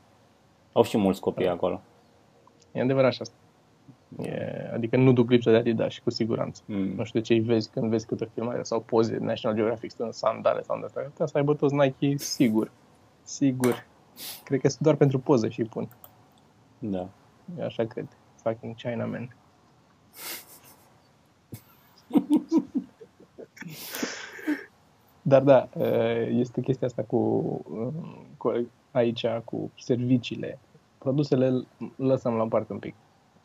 [0.72, 1.52] Au și mulți copii Da.
[1.52, 1.80] acolo.
[2.72, 3.34] E adevărat și asta.
[4.22, 6.62] E, adică nu duc lipsă de Adidas și cu siguranță.
[6.66, 6.94] Mm.
[6.96, 10.08] Nu știu ce îi vezi când vezi câte filmare sau poze de National Geographic stând
[10.08, 11.02] în sandale sau de astea.
[11.02, 12.70] Putea să aibă toți Nike sigur.
[13.22, 13.86] Sigur.
[14.44, 15.88] Cred că sunt doar pentru poză și îi pun.
[16.78, 17.08] Da.
[17.58, 18.06] Eu așa cred.
[18.42, 19.36] Fucking Chinaman.
[25.22, 25.68] Dar da,
[26.28, 27.40] este chestia asta cu,
[28.36, 30.58] cu aici, cu serviciile.
[30.98, 31.66] Produsele îl
[31.96, 32.94] lăsăm la o parte un pic.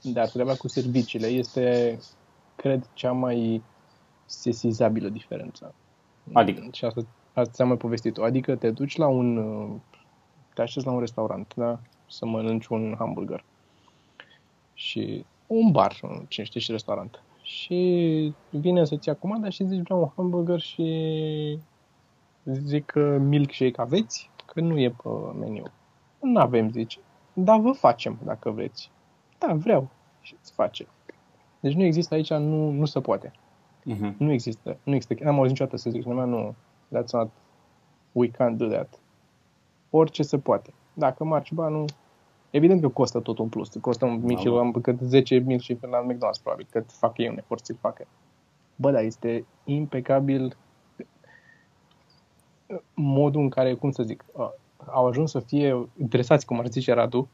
[0.01, 1.99] Dar treaba cu serviciile este,
[2.55, 3.63] cred, cea mai
[4.26, 5.74] sesizabilă diferență.
[6.34, 6.67] Adică?
[6.71, 8.24] Și asta, asta ți-am mai povestit-o.
[8.24, 9.80] Adică te duci la un,
[10.53, 11.80] te așezi la un restaurant, da?
[12.09, 13.43] Să mănânci un hamburger.
[14.74, 17.24] Și un bar, cine știe și restaurant.
[17.41, 21.60] Și vine să-ți ia comanda și zici vreau un hamburger și
[22.43, 24.30] zic că milkshake aveți?
[24.45, 25.64] Că nu e pe meniu.
[26.20, 26.99] Nu avem, zice.
[27.34, 28.91] Dar vă facem dacă vreți.
[29.38, 29.89] Da, vreau.
[30.22, 30.88] Și îți face.
[31.60, 33.32] Deci nu există aici, nu, nu se poate.
[33.84, 34.16] Mhm.
[34.18, 34.78] Nu există.
[34.84, 35.24] Nu există.
[35.24, 36.56] N-am auzit niciodată să zic lumea, nu,
[36.97, 37.30] that's not,
[38.12, 38.99] we can't do that.
[39.89, 40.74] Orice se poate.
[40.93, 41.86] Dacă marci banul,
[42.54, 43.70] evident că costă tot un plus.
[43.82, 44.60] Costă un mic și Da, bă.
[44.60, 48.08] am cât 10 mil și la McDonald's probabil, cât fac ei un efort să-l facă.
[48.76, 50.58] Bă, dar este impecabil
[52.93, 54.49] modul în care, cum să zic, uh,
[54.86, 57.30] au ajuns să fie interesați, cum ar zice Radu,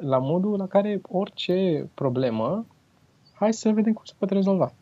[0.00, 2.66] la modul la care orice problemă,
[3.34, 4.72] hai să vedem cum se poate rezolva.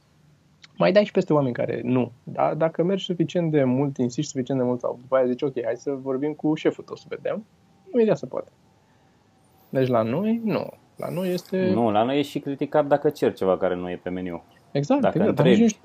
[0.76, 2.12] Mai dai și peste oameni care nu.
[2.24, 2.54] Da?
[2.54, 5.76] Dacă mergi suficient de mult, insisti suficient de mult sau după aia zici, ok, hai
[5.76, 7.44] să vorbim cu șeful tău să vedem,
[7.93, 8.51] imediat se poate.
[9.68, 10.68] Deci la noi, nu.
[10.97, 11.70] La noi este...
[11.70, 14.43] Nu, la noi e și criticat dacă cer ceva care nu e pe meniu.
[14.70, 15.36] Exact, Dacă exact.
[15.36, 15.78] Dar nici, întrebi.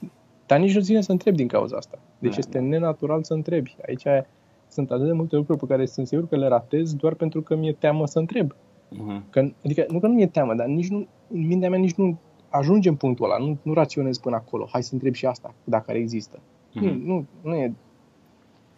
[0.00, 0.08] nu,
[0.46, 1.98] dar nici nu ține să întrebi din cauza asta.
[2.18, 3.76] Deci Da, este nenatural să întrebi.
[3.86, 4.06] Aici
[4.68, 7.56] sunt atât de multe lucruri pe care sunt sigur că le ratez doar pentru că
[7.56, 8.54] mi-e teamă să întreb.
[8.88, 9.24] Mhm.
[9.30, 12.18] Că, adică nu că nu mi-e teamă, dar nici nu, în mintea mea nici nu
[12.48, 14.68] ajunge în punctul ăla, nu, nu raționez până acolo.
[14.72, 16.38] Hai să întreb și asta, dacă ar există.
[16.72, 16.84] Mhm.
[16.84, 17.74] Nu, nu, nu e...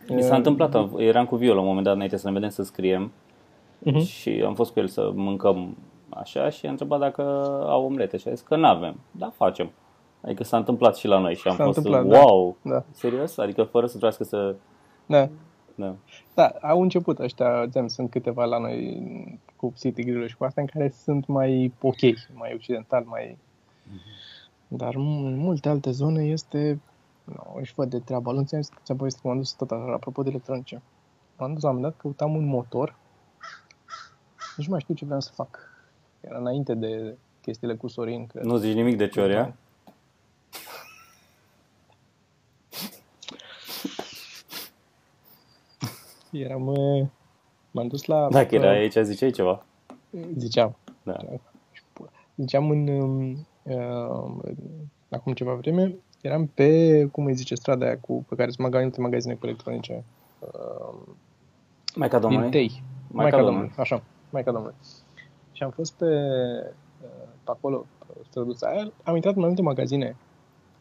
[0.08, 2.62] Mi s-a întâmplat, eram cu Viol la un moment dat înainte să ne vedem să
[2.62, 3.12] scriem
[3.78, 3.98] Mhm.
[3.98, 5.76] și am fost cu el să mâncăm
[6.08, 7.22] așa și a întrebat dacă
[7.68, 9.70] au omlete și a zis că nu avem, dar facem.
[10.20, 12.18] Adică s-a întâmplat și la noi și am S-a fost întâmplat, da.
[12.20, 12.84] wow, Da.
[12.90, 13.38] serios?
[13.38, 14.54] Adică fără să trebuiască să...
[15.06, 15.28] Da.
[15.74, 15.94] Da.
[16.34, 20.62] Da, au început ăștia, ți sunt câteva la noi cu City grill și cu astea
[20.62, 22.00] în care sunt mai ok,
[22.34, 23.36] mai occidental, mai...
[24.68, 26.80] Dar m- în multe alte zone este...
[27.26, 28.32] Nu, își văd de treaba.
[28.32, 30.82] Nu ți-am zis că ți-am povestit că m-am dus tot așa, apropo de electronice.
[31.36, 32.96] M-am dus la un moment dat, căutam un motor.
[34.56, 35.58] Nici nu mai știu ce vreau să fac.
[36.20, 38.44] Era înainte de chestiile cu Sorin, cred.
[38.44, 39.56] Nu zici nimic de Ciorea?
[46.30, 46.66] Eram...
[46.66, 47.06] uh,
[47.70, 48.28] M-am dus la...
[48.28, 49.64] Dacă era uh, aici, ziceai ceva.
[50.36, 50.76] Ziceam.
[51.02, 51.16] Da.
[52.36, 52.88] Ziceam în...
[52.88, 54.34] um, Uh,
[55.10, 58.84] acum ceva vreme, eram pe, cum îi zice, strada aia cu, pe care sunt magazine,
[58.84, 60.04] multe magazine cu electronice.
[60.38, 60.98] Uh,
[61.94, 62.50] Maica din Domnului?
[62.50, 62.68] Tei.
[62.68, 63.52] Maica Maica Domnului.
[63.58, 63.74] Domnului.
[63.78, 64.76] Așa, Maica Domnului.
[65.52, 69.62] Și am fost pe, uh, pe acolo, pe străduța aia, am intrat în mai multe
[69.62, 70.16] magazine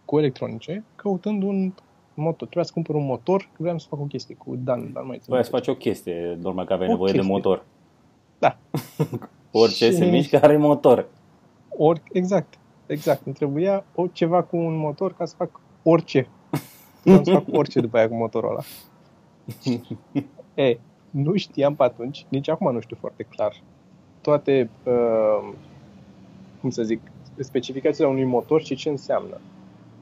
[0.06, 1.74] cu electronice, căutând un
[2.14, 2.36] motor.
[2.38, 5.18] Trebuia să cumpăr un motor, vreau să fac o chestie cu Dan, dar nu mai
[5.18, 5.66] țin Voia să minte.
[5.68, 7.34] faci o chestie, normal că aveai O nevoie de chestie.
[7.36, 7.64] motor.
[8.40, 8.58] Da.
[9.62, 11.08] Orice Și- se mișcă are motor.
[11.78, 12.54] Ori, exact,
[12.88, 13.26] exact.
[13.26, 16.28] Îmi trebuia o, ceva cu un motor ca să fac orice.
[17.04, 18.62] Vreau să fac orice după aia cu motorul ăla.
[20.70, 20.80] e,
[21.10, 23.62] nu știam pe atunci, nici acum nu știu foarte clar,
[24.22, 25.54] toate, uh,
[26.62, 27.02] cum să zic,
[27.40, 29.38] specificațiile unui motor și ce înseamnă.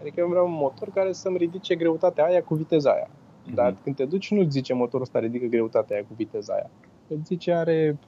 [0.02, 3.10] Adică eu vreau un motor care să-mi ridice greutatea aia cu viteza aia.
[3.54, 3.84] Dar Mhm.
[3.84, 6.70] când te duci, nu zice motorul ăsta ridică greutatea aia cu viteza aia.
[7.08, 8.08] Îți zice are uh,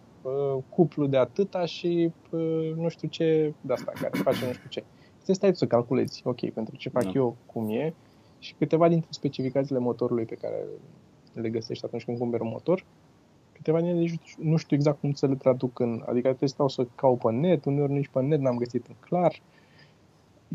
[0.69, 4.83] cuplu de atâta și uh, nu știu ce de asta care face nu știu ce.
[5.23, 7.11] Să stai tu să calculezi, ok, pentru ce fac Da.
[7.13, 7.93] eu, cum e,
[8.39, 10.65] și câteva dintre specificațiile motorului pe care
[11.33, 12.85] le găsești atunci când cumperi un motor,
[13.51, 16.55] câteva din ele nici nu știu exact cum să le traduc în, adică trebuie să
[16.55, 19.41] stau să caut pe net, uneori nici pe net n-am găsit în clar.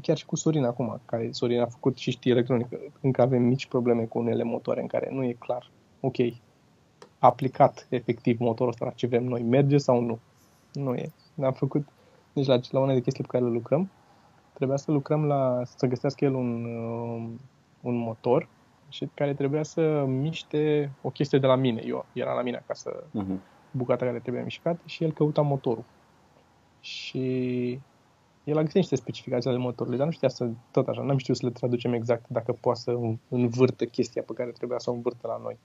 [0.03, 3.66] Chiar și cu Sorin acum, care Sorin a făcut și știe electronică, încă avem mici
[3.66, 6.16] probleme cu unele motoare în care nu e clar, ok,
[7.21, 10.18] aplicat efectiv motorul ăsta la ce vrem noi, merge sau nu?
[10.73, 11.12] Nu e.
[11.35, 11.87] Ne-am făcut,
[12.33, 13.91] deci la, la una de chestii pe care le lucrăm,
[14.53, 17.29] trebuia să lucrăm la, să găsească el un, uh,
[17.81, 18.49] un motor
[18.89, 21.83] și care trebuia să miște o chestie de la mine.
[21.85, 23.41] Eu era la mine acasă Mhm.
[23.71, 25.85] bucata care trebuia mișcată și el căuta motorul.
[26.81, 27.21] Și
[28.45, 31.37] el a găsit niște specificații ale motorului, dar nu știa să, tot așa, n-am știut
[31.37, 32.99] să le traducem exact dacă poate să
[33.29, 35.59] învârtă chestia pe care trebuia să o învârtă la noi.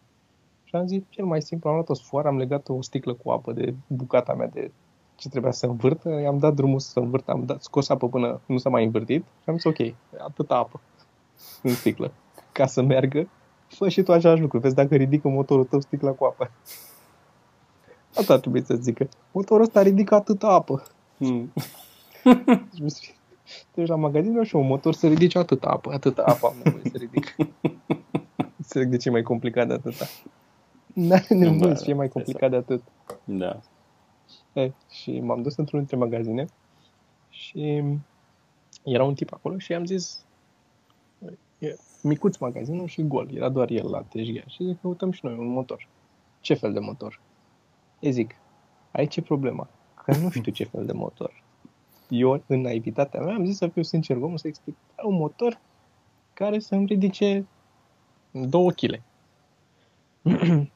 [0.66, 3.30] Și am zis, cel mai simplu, am luat o sfoară, am legat o sticlă cu
[3.32, 4.72] apă de bucata mea de
[5.16, 8.58] ce trebuia să învârtă, i-am dat drumul să învârtă, am dat, scos apă până nu
[8.58, 10.82] s-a mai învârtit și am zis, ok, atâta apă
[11.62, 12.12] în sticlă,
[12.52, 13.28] ca să meargă,
[13.68, 16.52] fă și tu același lucru, vezi dacă ridică motorul tău sticla cu apă.
[18.16, 19.08] Asta trebuie să zică.
[19.32, 20.84] Motorul ăsta ridică atâta apă.
[21.18, 21.54] Mm.
[22.72, 23.14] Deci mi se-
[23.74, 26.54] Deci la magazin vreau și eu un motor să ridice atâta apă, atâta apă am
[26.64, 27.36] nevoie să ridic.
[28.58, 30.06] Înțeleg de ce e mai complicat de atâta.
[30.96, 32.82] N-are nevoie Da, să fie mai da, complicat de atât.
[33.24, 33.60] Da.
[34.54, 36.46] E, și m-am dus într-unul dintre magazine
[37.30, 37.84] și
[38.84, 40.26] era un tip acolo și i-am zis
[41.60, 45.38] e micuț magazinul și gol, era doar el la teșghea și zic, căutăm și noi
[45.38, 45.88] un motor.
[46.40, 47.20] Ce fel de motor?
[48.00, 48.36] E zic,
[48.92, 49.68] aici e problema,
[50.04, 51.44] că nu știu ce fel de motor.
[52.10, 55.60] Eu, în naivitatea mea, am zis să fiu sincer, omul să explic, un motor
[56.34, 57.48] care să-mi ridice
[58.32, 59.02] două kg.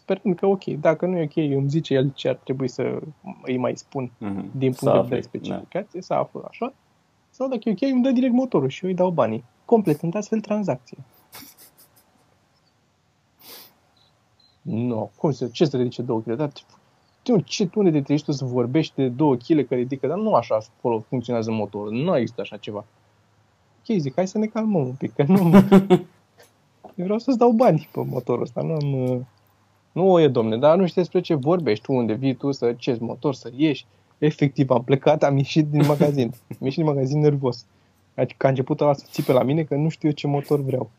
[0.00, 2.98] Sperând că ok, dacă nu e ok, îmi zice el ce ar trebui să
[3.42, 4.50] îi mai spun Mhm.
[4.58, 6.72] din Să punct de afli, vedere specificație, să aflu așa,
[7.30, 10.40] sau dacă e ok, îmi dă direct motorul și eu îi dau banii, completând astfel
[10.40, 10.98] tranzacție.
[14.62, 16.34] Nu, no, cum să, ce să ridice 2 kg?
[16.34, 16.50] Dar
[17.22, 20.06] tu, ce, tu unde te treci tu să vorbești de 2 kg că ridică?
[20.06, 22.84] Dar nu așa acolo funcționează motorul, nu există așa ceva.
[23.78, 25.38] Ok, zic, hai să ne calmăm un pic, că nu...
[26.96, 29.26] Eu vreau să-ți dau bani pe motorul ăsta, nu am...
[29.92, 32.52] uh, Nu o e, domne, dar nu știți despre ce vorbești, tu unde vii tu
[32.52, 33.86] să ce motor, să ieși.
[34.18, 36.26] Efectiv, am plecat, am ieșit din magazin.
[36.60, 37.66] Am ieșit din magazin nervos.
[38.14, 40.90] Adică a început ăla să țipe la mine că nu știu eu ce motor vreau.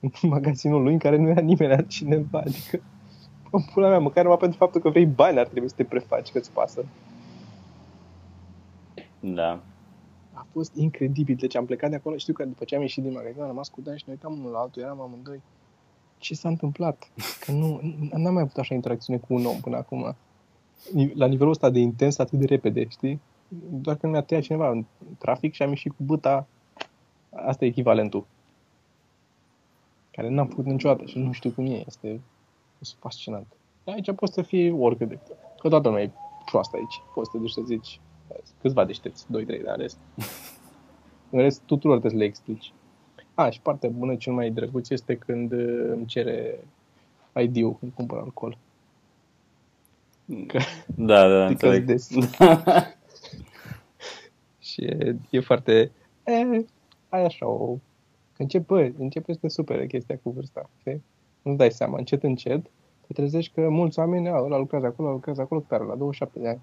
[0.00, 2.38] În magazinul lui în care nu era nimeni altcineva.
[2.38, 2.80] Adică,
[3.50, 6.30] în pula mea, măcar numai pentru faptul că vrei bani ar trebui să te prefaci
[6.30, 6.84] că-ți pasă.
[9.20, 9.60] Da.
[10.32, 11.36] A fost incredibil.
[11.36, 12.16] Deci am plecat de acolo.
[12.16, 14.38] Știu că după ce am ieșit din magazin, am rămas cu Dan și ne uitam
[14.38, 14.82] unul la altul.
[14.82, 15.42] Eram amândoi.
[16.18, 17.10] Ce s-a întâmplat?
[17.40, 17.80] Că nu,
[18.12, 20.14] n-am mai avut așa interacțiune cu un om până acum.
[21.14, 23.20] La nivelul ăsta de intens atât de repede, știi?
[23.70, 24.84] Doar că mi-a tăiat cineva în
[25.18, 26.46] trafic și am ieșit cu băta.
[27.30, 28.26] Asta e echivalentul.
[30.10, 31.84] Care n-am făcut niciodată și nu știu cum e.
[31.86, 32.20] Este,
[32.78, 33.46] este fascinant.
[33.84, 35.18] Dar aici poți să fii oricât de...
[35.58, 36.10] Că toată lumea e
[36.44, 37.00] proastă aici.
[37.14, 38.00] Poți să te duci să zici
[38.60, 39.98] câțiva deștepți, 2-3 de rest.
[41.30, 42.72] În rest, tuturor trebuie să le explici.
[43.38, 46.64] A, și partea bună, cel mai drăguț este când uh, îmi cere
[47.36, 48.58] ID-ul când cumpăr alcool.
[50.46, 51.84] Că Da, da, Because înțeleg.
[51.84, 52.08] this.
[54.68, 55.90] și e, e foarte...
[56.24, 56.64] E,
[57.08, 57.76] ai așa o...
[58.36, 60.70] Încep, bă, începe să te supere chestia cu vârsta.
[60.78, 61.02] Știi?
[61.42, 62.66] Nu-ți dai seama, încet, încet,
[63.06, 65.94] te trezești că mulți oameni, a, ăla lucrează acolo, ăla lucrează acolo, cât are la
[65.94, 66.60] 27 de ani.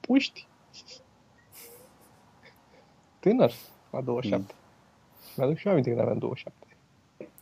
[0.00, 0.46] Puști!
[3.20, 3.52] Tânăr,
[3.90, 4.52] la 27.
[4.52, 4.58] Mm.
[5.40, 6.56] Mi-aduc și eu aminte când aveam 27.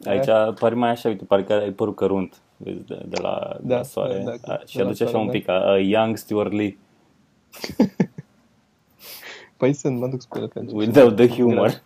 [0.05, 2.41] Aici pare mai așa, uite, pare că ai părul cărunt.
[2.57, 4.19] vezi, de, de la, de Da, la soare.
[4.23, 5.39] da, da, A, și de la aduce așa soare, un da.
[5.39, 6.79] pic, a, a young Stuart Lee,
[9.57, 10.73] Păi sunt, mă duc spre atunci.
[10.73, 11.83] without the humor.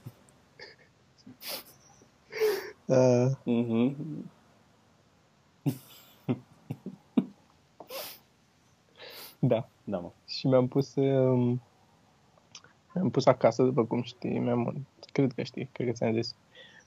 [2.84, 3.96] Uh, Mhm.
[9.38, 9.68] da.
[9.84, 10.10] Da, mă.
[10.26, 11.62] Și mi-am pus um,
[12.94, 16.34] mi-am pus acasă, după cum știi, mi-am, mon- cred că știi, cred că ți-am zis.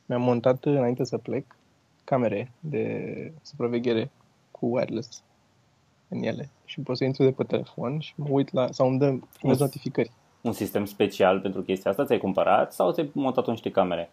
[0.05, 1.55] Mi-am montat înainte să plec
[2.03, 4.11] camere de supraveghere
[4.51, 5.23] cu wireless
[6.07, 8.97] în ele și pot să intru de pe telefon și mă uit la, sau îmi
[8.99, 9.05] dă
[9.37, 9.65] primesc Uf.
[9.65, 10.11] notificări.
[10.41, 14.09] Un sistem special pentru chestia asta ți-ai cumpărat sau ți-ai montat niște camere?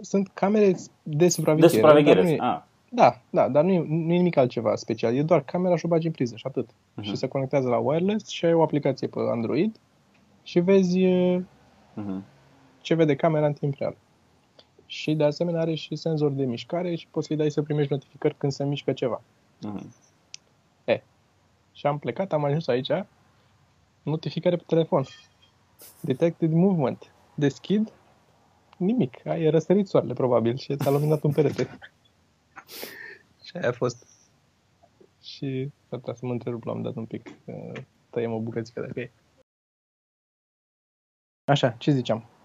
[0.00, 1.72] Sunt camere de De supraveghere.
[1.72, 2.14] supraveghere.
[2.20, 5.14] dar nu e- Ah, Da, da, dar nu e, nu e nimic altceva special.
[5.14, 6.68] E doar camera și o bagi în priză și atât.
[6.94, 7.06] Mhm.
[7.06, 9.76] Și se conectează la wireless și ai o aplicație pe Android
[10.42, 11.40] și vezi uh,
[11.94, 12.24] mhm.
[12.88, 13.96] Ce vede camera în timp real.
[14.86, 18.36] Și de asemenea are și senzor de mișcare și poți să-i dai să primești notificări
[18.36, 19.22] când se mișcă ceva.
[19.60, 19.94] Mhm.
[21.72, 22.90] Și am plecat, am ajuns aici,
[24.02, 25.04] notificare pe telefon.
[26.00, 27.12] Detected movement.
[27.34, 27.92] Deschid,
[28.76, 29.26] nimic.
[29.26, 31.78] Ai răsărit soarele, probabil, și ți-a luminat un perete.
[33.44, 34.06] și aia a fost.
[35.22, 37.44] Și trebuie să mă întrerup la un dat un pic.
[37.44, 37.72] că
[38.10, 39.10] Tăiem o bucățică dacă e.
[41.44, 42.37] Așa, ce ziceam?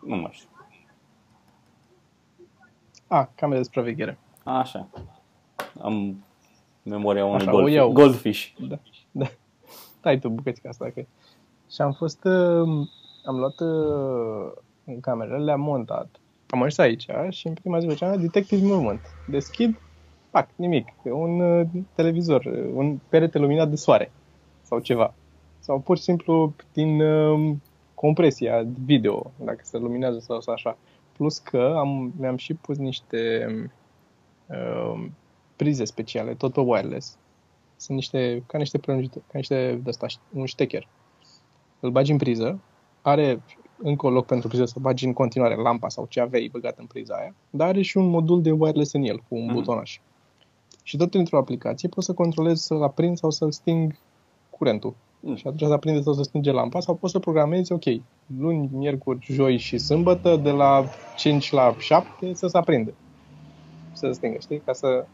[0.00, 0.48] Nu mai știu.
[3.06, 4.18] A, camere de supraveghere.
[4.44, 4.88] Așa.
[5.82, 6.24] Am
[6.82, 7.92] memoria unui Așa, o gold, iau.
[7.92, 8.46] goldfish.
[8.68, 8.78] Da,
[9.10, 9.26] da.
[10.02, 11.00] Dai tu bucățica asta, că
[11.70, 12.86] Și am fost, uh,
[13.24, 14.52] am luat uh,
[14.84, 16.08] în camerele, le-am montat.
[16.50, 19.00] Am ajuns aici și în prima zi făceam Detective Movement.
[19.28, 19.80] Deschid,
[20.30, 20.88] pac, nimic.
[21.02, 24.12] Un uh, televizor, uh, un perete luminat de soare
[24.62, 25.14] sau ceva.
[25.66, 27.56] Sau pur și simplu din uh,
[27.94, 30.78] compresia video, dacă se luminează sau, sau așa.
[31.12, 33.46] Plus că am, mi-am și pus niște
[34.46, 35.06] uh,
[35.56, 37.18] prize speciale, tot pe wireless.
[37.76, 40.88] Sunt niște, ca niște prelungite, ca niște de asta, un ștecher.
[41.80, 42.60] Îl bagi în priză,
[43.02, 43.42] are
[43.78, 46.86] încă un loc pentru priză să bagi în continuare lampa sau ce aveai băgat în
[46.86, 49.54] priza aia, dar are și un modul de wireless în el, cu un Mhm.
[49.54, 50.00] butonaș.
[50.82, 53.96] Și tot într-o aplicație poți să controlezi să-l aprind sau să-l sting
[54.50, 54.94] curentul.
[55.20, 55.36] Mm.
[55.36, 57.84] Și atunci să aprinde sau să stinge lampa sau poți să programezi, ok,
[58.38, 60.84] luni, miercuri, joi și sâmbătă, de la
[61.16, 62.94] 5 la 7 să se aprinde.
[63.92, 64.58] Să se stingă, știi?
[64.58, 65.06] Ca să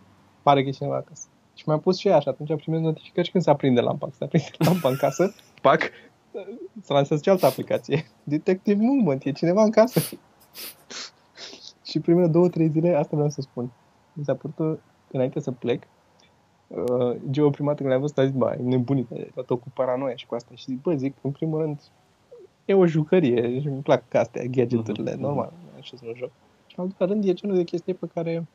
[0.42, 1.26] pare că e cineva acasă.
[1.54, 4.06] Și mi-am pus și ea și atunci primesc notificări și când se aprinde lampa.
[4.06, 5.80] Când se aprinde lampa în casă, pac,
[6.82, 8.06] să lansez și altă aplicație.
[8.24, 10.00] Detective Movement, e cineva în casă.
[11.90, 13.72] și primele două, trei zile, asta vreau să spun.
[14.12, 14.80] Mi s-a părut,
[15.10, 15.82] înainte să plec,
[16.74, 19.66] uh, Geo prima dată când l-am văzut a zis, bă, e nebunit, e tot cu
[19.74, 20.50] paranoia și cu asta.
[20.54, 21.80] Și zic, bă, zic, în primul rând,
[22.64, 26.30] e o jucărie și îmi plac astea, gadgeturile, Mhm, normal, așa să mă joc.
[26.66, 28.46] Și în al doilea rând, e genul de chestie pe care,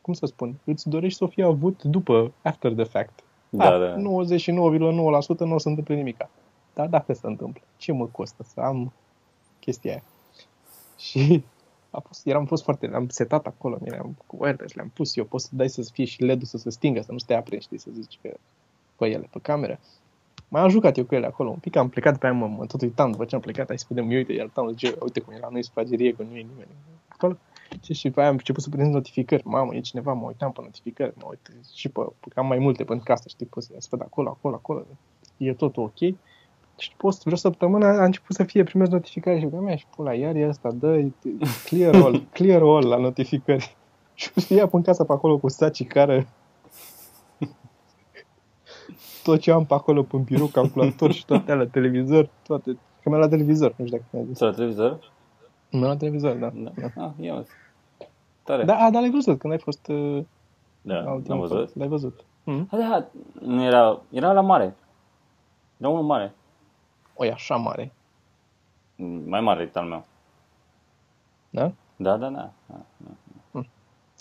[0.00, 3.22] cum să spun, îți dorești să o fie avut după, after the fact.
[3.50, 3.96] Da, Ah, da.
[3.96, 6.30] 99,9% nu o să întâmple nimica.
[6.74, 8.92] Dar dacă se întâmplă, ce mă costă să am
[9.60, 10.02] chestia aia?
[11.08, 11.42] Și
[11.94, 15.44] a fost, eram fost foarte, am setat acolo, eram cu wireless, le-am pus eu, poți
[15.44, 17.90] să dai să fie și LED-ul să se stingă, să nu stea aprins, știi, să
[17.92, 18.36] zici că
[18.96, 19.78] pe ele, pe cameră.
[20.48, 22.66] Mai am jucat eu cu ele acolo un pic, am plecat pe aia, mă, mă
[22.66, 25.20] tot uitam după ce am plecat, hai să vedem, eu uite, iar tam, ce, uite
[25.20, 26.68] cum e la noi sufragerie, că nu e nimeni
[27.08, 27.36] acolo.
[27.82, 29.42] Și, și pe aia am început să prind notificări.
[29.46, 32.84] Mamă, e cineva, mă uitam pe notificări, mă uit și pe, pe am mai multe
[32.84, 34.86] pentru că asta, știi, poți să văd acolo, acolo, acolo.
[35.36, 36.14] E totul ok.
[36.76, 40.34] Și post vreo săptămână a început să fie primesc notificări și mea și pula, iar
[40.34, 41.04] e asta, dă
[41.64, 43.76] clear all, clear all la notificări.
[44.16, 46.26] Și știa pe în casa pe acolo cu saci care
[49.24, 52.78] tot ce am pe acolo pe birou, calculator și toate alea, televizor, toate.
[53.02, 54.36] Că mi-a la televizor, nu știu dacă mi-a zis.
[54.36, 55.12] Să la televizor?
[55.70, 56.52] Mi-a la televizor, da.
[56.54, 57.04] Da.
[57.04, 57.50] Ah, ia uite.
[58.42, 58.64] Tare.
[58.64, 60.24] Da, a, dar l-ai văzut când ai fost uh,
[60.82, 61.58] da la am ultima văzut.
[61.58, 61.76] fost.
[61.76, 62.24] L-ai văzut.
[62.44, 62.68] Mm?
[62.70, 63.06] Ah, da,
[63.40, 64.76] nu era, era la mare.
[65.78, 66.34] Era unul mare.
[67.14, 67.92] O, e așa mare.
[69.24, 70.04] Mai mare decât al meu.
[71.50, 71.72] Da?
[71.96, 72.50] Da, da, da.
[72.66, 73.60] da, da.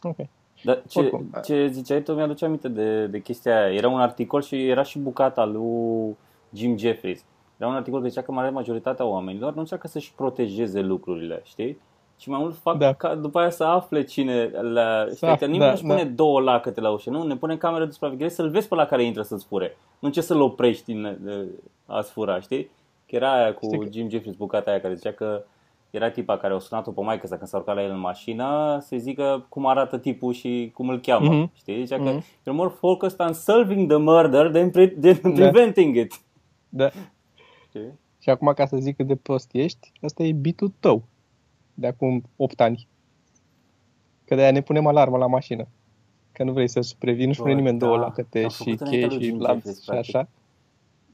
[0.02, 0.16] Ok.
[0.64, 1.40] Dar ce, Oricum, da.
[1.40, 3.74] ce ziceai tu mi-aduce aminte de, de chestia aia.
[3.74, 6.18] Era un articol și era și bucata lui
[6.54, 7.26] Jim Jeffries.
[7.58, 11.78] Era un articol că zicea că mare majoritatea oamenilor nu încearcă să-și protejeze lucrurile, știi?
[12.18, 12.94] Și mai mult fac Da.
[12.94, 15.06] ca după aia să afle cine la...
[15.16, 16.10] Știi, afle, că nimeni da, nu-și pune da.
[16.10, 17.24] două lacăte la ușă, nu?
[17.24, 19.78] Ne pune camera de supraveghere să-l vezi pe la care intră să-ți fure.
[20.00, 21.48] Nu ce să-l oprești în, de,
[21.86, 22.70] a-ți fura, știi?
[23.14, 25.44] Că era aia cu Știi că- Jim Jeffries, bucata aia care zicea că
[25.90, 28.78] era tipa care o sunat-o pe maică sa când s-a urcat la el în mașină
[28.82, 31.34] să zică cum arată tipul și cum îl cheamă.
[31.36, 31.52] Mhm.
[31.56, 31.84] Știi?
[31.84, 32.22] Zicea că Mhm.
[32.24, 35.30] you're more focused on solving the murder than, pre- than Da.
[35.50, 36.14] preventing it.
[36.70, 36.90] Da.
[37.70, 38.00] Știi?
[38.20, 41.04] Și acum, ca să zic cât de prost ești, asta e bitul tău
[41.74, 42.88] de acum 8 ani.
[44.26, 45.68] Că de-aia ne punem alarmă la mașină.
[46.32, 47.86] Că nu vrei să previi, nu-și Bă, pune nimeni da.
[47.86, 50.16] două lacăte Am și făcut înainte chei lui și Jim lanț Jeffries, și practic.
[50.16, 50.28] așa.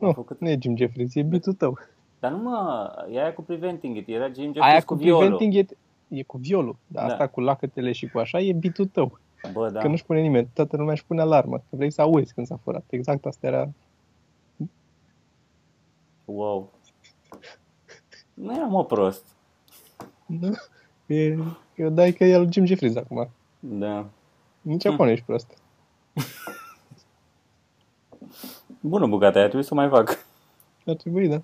[0.01, 1.77] Am Nu, făcut- nu e Jim Jeffries, e bitul tău.
[2.19, 5.19] Dar nu mă, e aia cu Preventing It, era Jim Jeffries Aia cu, cu violul.
[5.37, 5.75] preventing e,
[6.19, 7.11] e cu violul, dar Da.
[7.11, 9.19] asta cu lacătele și cu așa e bitul tău.
[9.53, 9.79] Bă, da.
[9.79, 12.59] Că nu-și pune nimeni, toată lumea își pune alarmă, că vrei să auzi când s-a
[12.63, 12.83] furat.
[12.89, 13.69] Exact asta era.
[16.25, 16.71] Wow.
[18.33, 19.23] Nu eram mă prost.
[20.25, 20.51] Nu?
[21.05, 21.37] E,
[21.75, 23.29] eu dai că e al Jim Jeffries acum.
[23.59, 24.05] Da.
[24.61, 25.57] Nici acum nu ești prost.
[28.79, 30.25] Bună bucata aia, trebuie să o mai fac.
[30.85, 31.41] Ar trebui, da.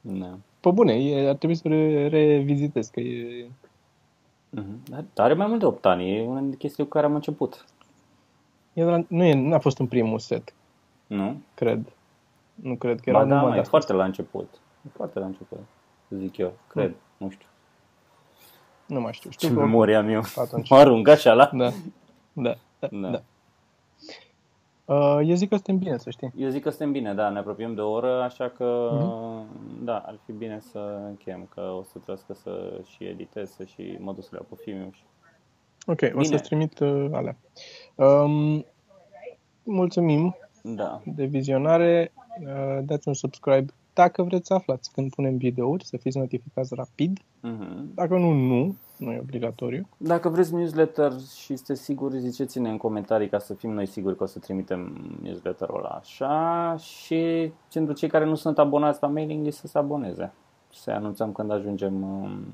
[0.00, 0.38] Da.
[0.60, 3.46] Pe bune, e, ar trebui să re, revizitez, că e...
[4.50, 4.80] Mhm.
[4.90, 7.64] Dar are mai mult de 8 ani, e una dintre chestiile cu care am început.
[8.72, 10.54] e de la, nu e, n-a fost în primul set,
[11.06, 11.40] Nu?
[11.54, 11.92] cred.
[12.54, 13.70] Nu cred că era Ba da, numai mai de e asta.
[13.70, 14.48] foarte la început.
[14.86, 15.58] E foarte la început,
[16.10, 16.52] zic eu.
[16.68, 17.46] Cred, nu știu.
[18.86, 19.30] Nu mai știu.
[19.30, 20.22] Ce Știu că memorie am eu.
[20.36, 20.70] atunci.
[20.70, 21.50] Mă arunc așa la...
[21.52, 21.70] Da.
[22.32, 22.54] Da.
[22.78, 22.88] Da.
[22.90, 23.08] Da.
[23.10, 23.22] da.
[24.88, 26.32] Uh, eu zic că suntem bine, să știi.
[26.36, 29.84] Eu zic că suntem bine, da, ne apropiem de o oră, așa că, Mhm.
[29.84, 33.96] da, ar fi bine să încheiem, că o să trebuiască să și editez, să și
[34.00, 35.02] mă duc să le iau pe filme și...
[35.86, 36.24] Ok, o Bine.
[36.24, 37.36] să-ți trimit uh, alea.
[37.94, 38.64] Um,
[39.62, 42.12] mulțumim Da, de vizionare.
[42.40, 47.18] Uh, dați un subscribe dacă vreți să aflați când punem videouri, să fiți notificați rapid.
[47.40, 47.94] Mhm.
[47.94, 48.76] Dacă nu, nu.
[48.98, 49.88] Nu e obligatoriu.
[49.96, 54.22] Dacă vreți newsletter și sunteți siguri, ziceți-ne în comentarii ca să fim noi siguri că
[54.22, 59.44] o să trimitem newsletterul ăla așa și pentru cei care nu sunt abonați la mailing
[59.44, 60.32] list să se aboneze.
[60.72, 62.02] Să anunțăm când ajungem.
[62.02, 62.44] um,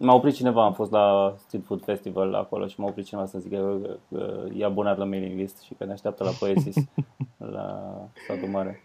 [0.00, 3.38] M-a oprit cineva, am fost la Street Food Festival acolo și m-a oprit cineva să
[3.38, 6.76] zică că, că e abonat la mailing list și că ne așteaptă la Poesis
[7.54, 7.92] la
[8.28, 8.82] satul mare.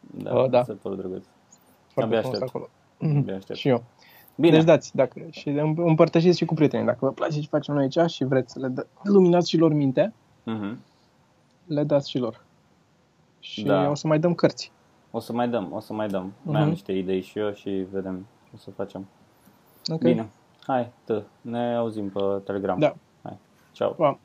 [0.00, 0.62] Da, Oh, da.
[0.64, 1.24] să părut drăguț.
[1.92, 2.54] Foarte Abia frumos aștept.
[2.54, 2.68] acolo.
[3.20, 3.58] Abia aștept.
[3.58, 3.82] Și eu.
[4.34, 6.86] Bine, Deci dați, dacă, și împ- împărtășiți și cu prietenii.
[6.86, 9.72] Dacă vă place ce facem noi aici și vreți să le dă, luminați și lor
[9.72, 10.12] mintea,
[10.44, 10.78] Mhm.
[11.66, 12.44] le dați și lor.
[13.40, 13.88] Și Da.
[13.90, 14.72] o să mai dăm cărți.
[15.10, 16.32] o să mai dăm, o să mai dăm.
[16.42, 16.70] Mai am Mhm.
[16.70, 19.06] niște idei și eu și vedem ce o să facem.
[19.86, 20.00] Ok?
[20.00, 20.28] Bine.
[20.66, 22.78] Hai, tă, ne auzim pe Telegram.
[22.78, 22.94] Da.
[23.22, 23.38] Hai,
[23.72, 23.92] ceau.
[23.92, 24.18] Pa.